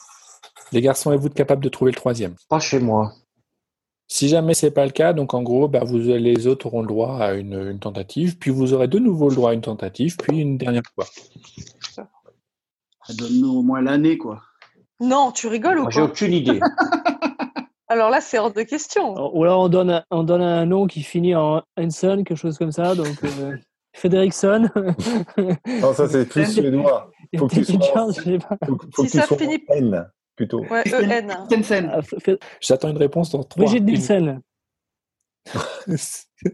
[0.73, 2.35] Les garçons, êtes-vous capables de trouver le troisième?
[2.49, 3.13] Pas chez moi.
[4.07, 6.89] Si jamais c'est pas le cas, donc en gros, bah, vous, les autres auront le
[6.89, 10.17] droit à une, une, tentative, puis vous aurez de nouveau le droit à une tentative,
[10.17, 11.07] puis une dernière fois.
[13.17, 14.43] Donne-nous au moins l'année, quoi.
[15.01, 16.61] Non, tu rigoles ou quoi J'ai aucune idée.
[17.89, 19.15] alors là, c'est hors de question.
[19.35, 22.59] Ou alors on donne, un, on donne un nom qui finit en Hanson, quelque chose
[22.59, 22.95] comme ça.
[22.95, 23.57] Donc, euh,
[23.95, 24.69] Frederickson.
[25.81, 27.11] non, ça c'est plus suédois.
[27.37, 30.65] Faut que si ça finit N plutôt.
[30.67, 31.37] Ouais, E-N.
[31.91, 32.01] Ah,
[32.61, 33.65] J'attends une réponse dans trois.
[33.65, 34.41] Brigitte Nielsen.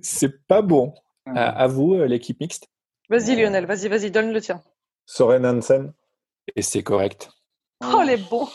[0.02, 0.94] c'est pas bon.
[1.26, 2.66] À, à vous, euh, l'équipe mixte.
[3.08, 4.62] Vas-y Lionel, vas-y, vas-y, donne le tien.
[5.06, 5.92] Soren Hansen.
[6.56, 7.30] Et c'est correct.
[7.84, 8.48] Oh, les bons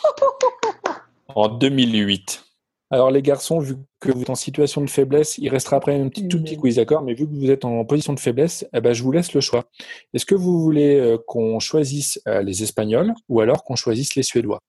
[1.35, 2.43] En 2008.
[2.91, 6.09] Alors les garçons, vu que vous êtes en situation de faiblesse, il restera après un
[6.09, 7.03] petit, tout petit quiz, d'accord?
[7.03, 9.41] Mais vu que vous êtes en position de faiblesse, eh ben, je vous laisse le
[9.41, 9.65] choix.
[10.13, 14.23] Est-ce que vous voulez euh, qu'on choisisse euh, les Espagnols ou alors qu'on choisisse les
[14.23, 14.59] Suédois?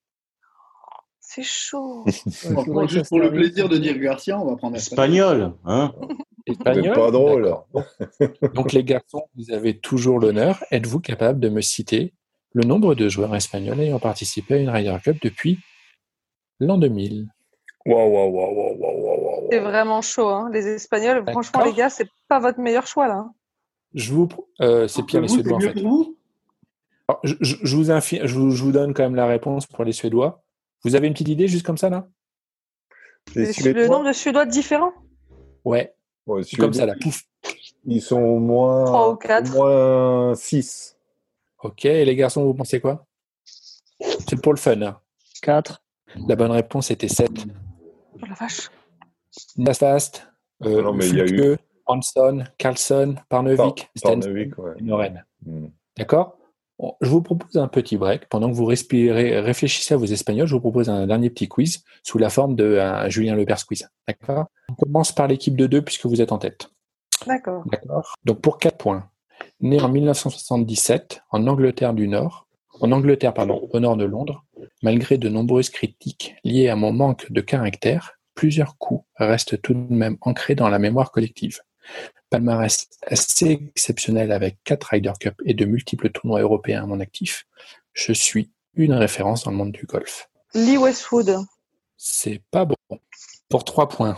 [1.20, 2.04] C'est chaud.
[2.88, 5.94] juste pour le plaisir de dire Garcia, on va prendre Espagnol, hein?
[6.44, 6.92] Espagnol?
[6.92, 7.54] pas drôle.
[8.54, 10.62] Donc les garçons, vous avez toujours l'honneur.
[10.70, 12.12] Êtes-vous capable de me citer
[12.52, 15.58] le nombre de joueurs espagnols ayant participé à une Ryder Cup depuis
[16.58, 17.28] l'an 2000
[17.86, 19.48] Waouh, waouh, waouh, waouh, waouh, waouh.
[19.50, 20.50] C'est vraiment chaud, hein.
[20.52, 21.24] les Espagnols.
[21.30, 23.14] Franchement, les gars, c'est pas votre meilleur choix là.
[23.14, 23.32] hein.
[23.94, 24.28] Je vous,
[24.60, 25.80] euh, c'est pire les Suédois en fait.
[27.08, 29.66] Alors, je, je- je vous infi- je, vous, je vous donne quand même la réponse
[29.66, 30.42] pour les Suédois.
[30.84, 32.06] Vous avez une petite idée juste comme ça là?
[33.34, 34.92] Les Suédois, Le nombre de Suédois différents?
[35.64, 35.94] Ouais,
[36.26, 36.94] ouais, comme ça là.
[37.00, 37.22] Pouf.
[37.86, 39.50] Ils sont au moins, Trois ou quatre.
[39.50, 40.96] au moins 6.
[41.62, 43.06] Ok, et les garçons, vous pensez quoi?
[44.28, 44.80] C'est pour le fun.
[44.82, 44.98] hein.
[45.42, 45.82] 4.
[46.28, 47.30] La bonne réponse était 7.
[48.14, 48.68] Oh la vache.
[49.56, 50.26] Nastast,
[50.64, 54.72] euh, Non, mais il y a eu- Fulke, Hanson, Carlson, Parnevik, Stenson Parnevik, ouais.
[54.78, 55.24] et Noren.
[55.44, 55.66] Hmm.
[55.96, 56.36] D'accord?
[57.02, 58.26] Je vous propose un petit break.
[58.30, 61.84] Pendant que vous respirez, réfléchissez à vos Espagnols, je vous propose un dernier petit quiz
[62.02, 63.86] sous la forme de un Julien Lepers quiz.
[64.08, 64.46] D'accord?
[64.70, 66.70] On commence par l'équipe de deux puisque vous êtes en tête.
[67.26, 67.64] D'accord.
[67.66, 68.14] D'accord?
[68.24, 69.09] Donc pour 4 points,
[69.60, 72.46] né en 1977 en Angleterre du Nord,
[72.80, 74.44] en Angleterre pardon, au nord de Londres,
[74.82, 79.92] malgré de nombreuses critiques liées à mon manque de caractère, plusieurs coups restent tout de
[79.92, 81.60] même ancrés dans la mémoire collective.
[82.30, 87.46] Palmarès assez exceptionnel avec 4 Ryder Cup et de multiples tournois européens à mon actif.
[87.92, 90.28] Je suis une référence dans le monde du golf.
[90.54, 91.36] Lee Westwood.
[91.96, 92.76] C'est pas bon.
[93.48, 94.16] Pour trois points,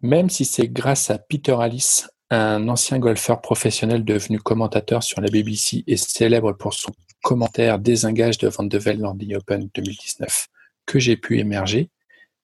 [0.00, 5.28] même si c'est grâce à Peter Alice, un ancien golfeur professionnel devenu commentateur sur la
[5.28, 6.90] BBC et célèbre pour son
[7.22, 10.48] commentaire désengage de Van de Velde lors des Open 2019,
[10.86, 11.90] que j'ai pu émerger,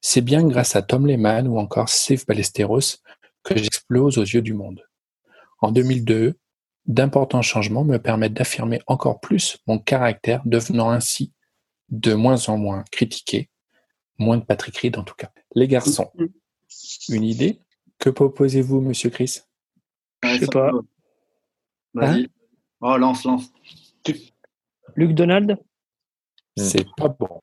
[0.02, 2.98] c'est bien grâce à Tom Lehman ou encore Steve Ballesteros
[3.42, 4.84] que j'explose aux yeux du monde.
[5.60, 6.34] En 2002,
[6.84, 11.32] d'importants changements me permettent d'affirmer encore plus mon caractère, devenant ainsi
[11.88, 13.48] de moins en moins critiqué
[14.18, 15.30] Moins de Patrick Reed en tout cas.
[15.54, 16.10] Les garçons,
[17.08, 17.60] une idée
[17.98, 19.40] Que proposez-vous, monsieur Chris?
[20.24, 20.70] Je sais pas.
[21.94, 22.28] Vas-y.
[22.80, 23.52] oh, lance, lance.
[24.96, 25.56] Luc Donald?
[26.56, 27.40] C'est pas bon.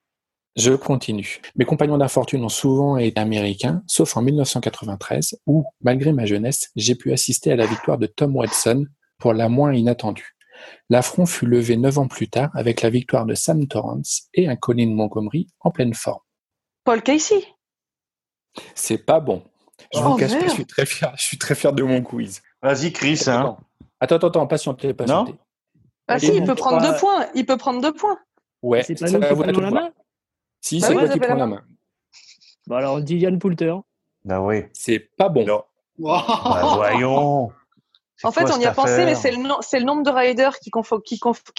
[0.55, 1.41] Je continue.
[1.55, 6.95] Mes compagnons d'infortune ont souvent été américains, sauf en 1993, où, malgré ma jeunesse, j'ai
[6.95, 8.85] pu assister à la victoire de Tom Watson
[9.17, 10.35] pour la moins inattendue.
[10.89, 14.55] L'affront fut levé neuf ans plus tard avec la victoire de Sam Torrance et un
[14.55, 16.21] Colin Montgomery en pleine forme.
[16.85, 17.43] Paul Casey?
[18.73, 19.43] C'est pas bon.
[19.93, 22.01] Je Oh, vous cache pas, je suis très fier, je suis très fier de mon
[22.01, 22.41] quiz.
[22.65, 23.23] Vas-y, Chris.
[23.27, 23.57] Hein.
[23.99, 25.35] Attends, attends, attends, patientez, patientez.
[26.07, 27.25] Ah si, il peut prendre trois- deux points.
[27.35, 28.17] Il peut prendre deux points.
[28.63, 29.89] Ouais, C'est pas ça nous va qui vous prenons la main
[30.61, 31.55] Si, Bah c'est oui, toi vous qui prends la main.
[31.57, 31.63] main.
[32.67, 33.73] Bah alors, dis Yann Poulter.
[34.23, 34.63] Bah oui.
[34.73, 35.45] C'est pas bon.
[35.45, 35.63] Non.
[35.99, 36.25] Bah,
[36.75, 37.51] voyons.
[38.23, 40.71] En fait, on y a pensé, mais c'est le, no- le nombre de riders qui
[40.73, 41.51] ne qui, conf-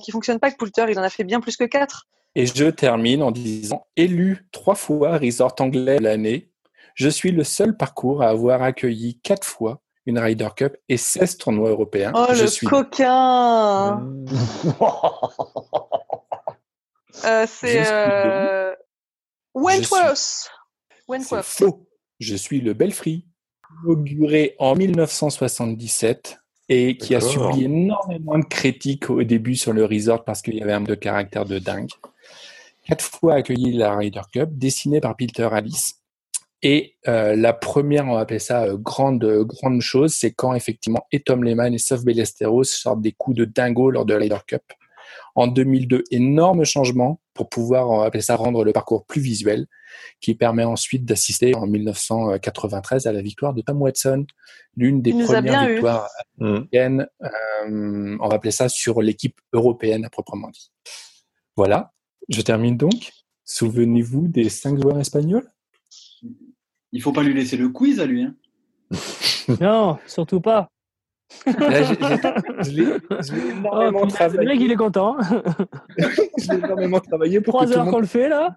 [0.00, 0.86] qui, fonctionne pas avec Poulter.
[0.90, 2.06] Il en a fait bien plus que quatre.
[2.36, 6.50] Et je termine en disant élu trois fois resort anglais de l'année.
[6.94, 11.38] Je suis le seul parcours à avoir accueilli quatre fois une Ryder Cup et 16
[11.38, 12.12] tournois européens.
[12.14, 14.02] Oh, je le suis coquin.
[17.24, 18.74] Euh, C'est euh...
[19.54, 20.18] Wentworth.
[20.18, 21.44] C'est Wentworth.
[21.44, 21.88] faux.
[22.18, 23.24] Je suis le Belfry,
[23.84, 26.38] inauguré en 1977
[26.68, 30.62] et qui a subi énormément de critiques au début sur le resort parce qu'il y
[30.62, 31.88] avait un de caractère de dingue.
[32.86, 36.03] Quatre fois accueilli la Ryder Cup, dessinée par Peter Alice.
[36.66, 41.06] Et euh, la première, on va appeler ça euh, grande grande chose, c'est quand effectivement
[41.12, 44.38] et Tom Lehman et Sof Ballesteros sortent des coups de dingo lors de la Ryder
[44.46, 44.62] Cup.
[45.34, 49.66] En 2002, énorme changement pour pouvoir, on va appeler ça, rendre le parcours plus visuel,
[50.20, 54.24] qui permet ensuite d'assister en 1993 à la victoire de Tom Watson,
[54.76, 55.72] l'une des premières bien eu.
[55.72, 56.08] victoires
[56.38, 56.46] Hmm.
[56.46, 60.70] américaines, euh, on va appeler ça sur l'équipe européenne à proprement dit.
[61.56, 61.92] Voilà,
[62.30, 63.10] je termine donc.
[63.44, 65.50] Souvenez-vous des cinq joueurs espagnols?
[66.94, 68.22] Il faut pas lui laisser le quiz à lui.
[68.22, 68.34] Hein.
[69.60, 70.70] Non, surtout pas.
[71.46, 71.82] Là,
[72.62, 74.64] je l'ai- Oh, énormément putain, le mec, travaillé.
[74.64, 75.16] il est content.
[76.38, 78.56] Je l'ai énormément travaillé pour Trois heures monde qu'on le fait, là.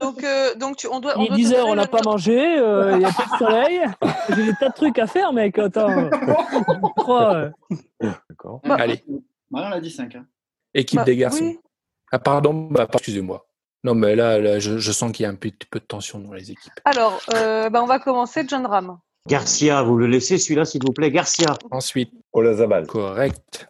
[0.00, 1.14] Donc, euh, donc tu, on doit.
[1.16, 2.38] Il on est doit 10 te heures, on n'a pas mangé.
[2.58, 3.80] euh, Il y a pas de soleil.
[4.36, 5.58] J'ai des tas de trucs à faire, mec.
[5.58, 6.08] Attends.
[6.96, 7.50] Trois, euh,
[8.28, 8.60] D'accord.
[8.64, 9.02] Bah, Allez,
[9.50, 10.14] Marion l'a dit 5.
[10.14, 10.26] Hein.
[10.74, 11.42] équipe Bah, des garçons.
[11.44, 11.58] oui.
[12.12, 13.44] Ah pardon, bah, pardon, excusez-moi.
[13.84, 16.18] Non mais là, là je, je sens qu'il y a un petit peu de tension
[16.18, 16.72] dans les équipes.
[16.84, 18.98] Alors, euh, bah, on va commencer John Ram.
[19.26, 21.10] Garcia, vous le laissez celui-là, s'il vous plaît.
[21.10, 21.56] Garcia.
[21.70, 22.86] Ensuite, Olazabal.
[22.86, 23.68] correct.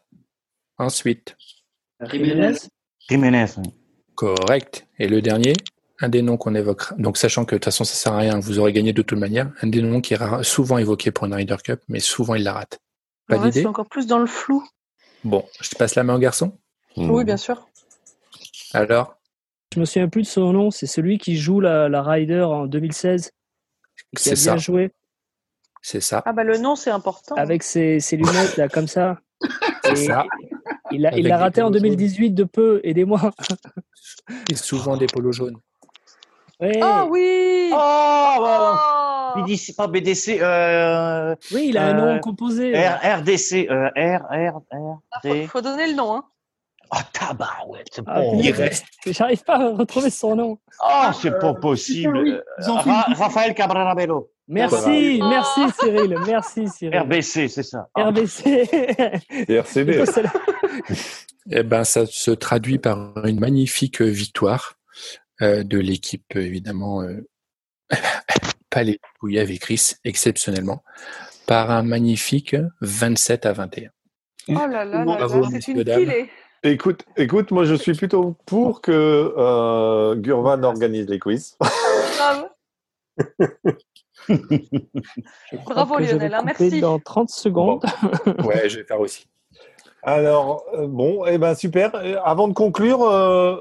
[0.79, 1.37] Ensuite,
[2.11, 2.57] Jiménez.
[3.09, 3.47] Jiménez.
[3.59, 3.75] oui.
[4.15, 4.87] correct.
[4.99, 5.53] Et le dernier,
[6.01, 6.95] un des noms qu'on évoquera.
[6.97, 9.19] Donc sachant que de toute façon ça sert à rien, vous aurez gagné de toute
[9.19, 9.53] manière.
[9.63, 12.55] Un des noms qui est souvent évoqué pour une Ryder Cup, mais souvent il la
[12.55, 12.81] rate.
[13.29, 14.67] Pas d'idée c'est encore plus dans le flou.
[15.25, 16.59] Bon, je te passe la main au garçon.
[16.97, 17.69] Oui, bien sûr.
[18.73, 19.17] Alors,
[19.75, 20.71] Je me souviens plus de son nom.
[20.71, 23.31] C'est celui qui joue la, la Ryder en 2016.
[24.17, 24.57] Qui a C'est bien ça.
[24.57, 24.93] joué.
[25.83, 26.23] C'est ça.
[26.27, 27.35] Ah bah le nom, c'est important.
[27.37, 29.19] Avec ses, ses lunettes, là, comme ça.
[29.85, 30.27] C'est Et ça.
[30.91, 31.91] Il l'a il raté en polos jaunes.
[31.97, 33.31] 2018 de peu, aidez-moi.
[34.51, 35.57] Et souvent des polos jaunes.
[36.61, 36.79] Ouais.
[36.83, 38.37] Ah oui Oh.
[38.39, 42.73] Oh BDC, pas BDC, euh, Oui, il a un Euh, nom composé.
[42.77, 45.47] R, RDC, euh, R, R, R, Faut, D.
[45.47, 46.15] faut donner le nom.
[46.17, 46.25] Hein.
[46.91, 48.21] Ah, tabarouette, c'est Ah,
[48.53, 48.85] reste.
[49.07, 50.59] J'arrive pas à retrouver son nom.
[50.81, 52.19] Ah, c'est pas possible.
[52.19, 52.41] oui, Euh,
[52.73, 54.31] Ra- Raphaël Cabrera Bello.
[54.49, 55.29] Merci, Ah.
[55.29, 56.99] merci Cyril, merci Cyril.
[56.99, 57.87] RBC, c'est ça.
[57.95, 58.69] Ah, RBC.
[59.49, 60.03] RCB.
[61.53, 64.75] Eh ben, ça se traduit par une magnifique victoire
[65.43, 67.27] euh, de l'équipe, évidemment, euh,
[68.71, 70.83] pas les Pouillev et Chris, exceptionnellement,
[71.47, 73.91] par un magnifique 27 à 21.
[74.49, 76.13] Oh là là, Bon, là, là, bravo, c'est une dames.
[76.63, 78.93] Écoute, écoute, moi je suis plutôt pour que
[79.37, 81.57] euh, Gurvan organise les quiz.
[81.59, 82.49] Bravo,
[85.65, 86.81] Bravo, que je vais Lionel, hein, merci.
[86.81, 87.85] Dans 30 secondes.
[88.45, 89.27] Ouais, je vais faire aussi.
[90.03, 91.95] Alors, euh, bon, eh ben super.
[91.95, 93.59] Euh, Avant de conclure, euh,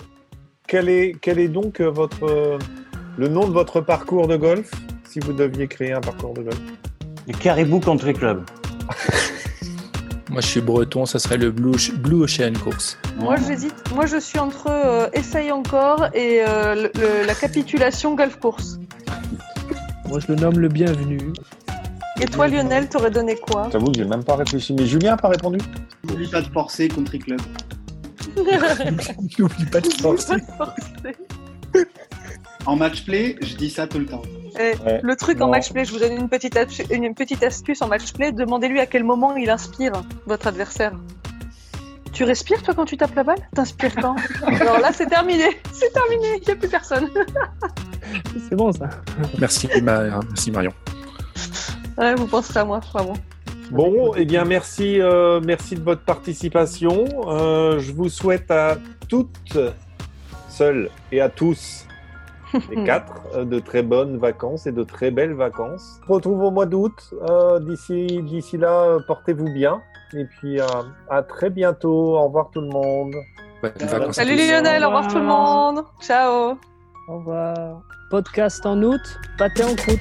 [0.67, 2.59] quel, est, quel est donc votre, euh,
[3.17, 4.71] le nom de votre parcours de golf
[5.05, 6.61] si vous deviez créer un parcours de golf?
[7.27, 8.43] Le Caribou Country Club.
[10.29, 12.97] Moi, je suis breton, ça serait le Blue, Blue Ocean Course.
[13.19, 13.73] Moi, j'hésite.
[13.95, 18.79] Moi, je suis entre euh, Essaye encore et euh, le- le- la capitulation Golf Course.
[20.07, 21.19] Moi, je le nomme le bienvenu.
[22.21, 23.69] Et toi, Lionel, t'aurais donné quoi?
[23.71, 24.73] J'avoue que j'ai même pas réfléchi.
[24.73, 25.57] Mais Julien n'a pas répondu?
[26.03, 27.41] N'oublie pas de forcer Country Club.
[29.39, 30.35] N'oublie pas de forcer.
[32.69, 34.21] En match play, je dis ça tout le temps.
[34.59, 34.99] Eh, Ouais.
[35.01, 37.87] Le truc en match play, je vous donne une petite, astu- une petite astuce en
[37.87, 38.31] match play.
[38.31, 39.93] Demandez-lui à quel moment il inspire
[40.27, 40.91] votre adversaire.
[42.13, 43.37] Tu respires toi quand tu tapes la balle?
[43.55, 44.15] T'inspires quand?
[44.61, 45.45] Alors là, c'est terminé.
[45.73, 46.27] C'est terminé.
[46.41, 47.09] Il n'y a plus personne.
[48.49, 48.89] C'est bon ça.
[49.39, 50.73] Merci, Ma- merci Marion.
[51.97, 53.13] Ouais, vous penserez à moi, vraiment.
[53.71, 57.05] Bon, eh bien, merci, euh, merci de votre participation.
[57.27, 59.57] Euh, je vous souhaite à toutes
[60.49, 61.85] seules et à tous,
[62.69, 65.99] les quatre, euh, de très bonnes vacances et de très belles vacances.
[66.03, 67.13] On se retrouve au mois d'août.
[67.29, 69.81] Euh, D'ici d'ici là, portez-vous bien.
[70.13, 70.65] Et puis, euh,
[71.09, 72.17] à très bientôt.
[72.17, 73.13] Au revoir tout le monde.
[74.11, 74.51] Salut tous.
[74.51, 75.83] Lionel, au revoir tout le monde.
[76.01, 76.57] Ciao.
[77.07, 77.81] Au revoir.
[78.09, 79.01] Podcast en août,
[79.37, 79.99] pâté en croûte.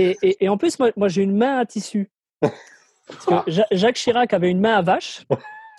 [0.00, 2.10] Et, et, et en plus, moi, moi j'ai une main à tissu.
[2.40, 5.26] Parce que Ja- Jacques Chirac avait une main à vache.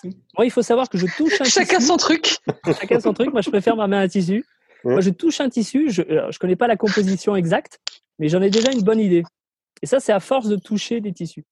[0.04, 1.88] Moi, il faut savoir que je touche un Chacun tissu.
[1.88, 2.38] son truc.
[2.80, 3.32] Chacun son truc.
[3.32, 4.46] Moi, je préfère ma main à tissu.
[4.84, 5.90] Moi, je touche un tissu.
[5.92, 7.80] Je ne connais pas la composition exacte,
[8.20, 9.24] mais j'en ai déjà une bonne idée.
[9.82, 11.46] Et ça, c'est à force de toucher des tissus.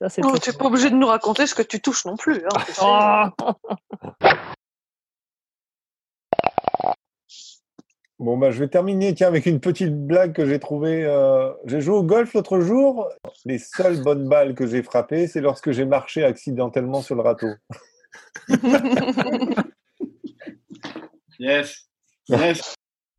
[0.00, 2.04] Ça, c'est Oh, très tu n'es pas obligé de nous raconter ce que tu touches
[2.04, 2.44] non plus.
[2.44, 2.80] hein, tu sais.
[2.82, 3.32] Ah
[8.20, 11.04] Bon, bah, je vais terminer tiens, avec une petite blague que j'ai trouvée.
[11.04, 13.08] euh, J'ai joué au golf l'autre jour.
[13.44, 17.50] Les seules bonnes balles que j'ai frappées, c'est lorsque j'ai marché accidentellement sur le râteau.
[21.38, 21.88] Yes.
[22.28, 22.74] Yes.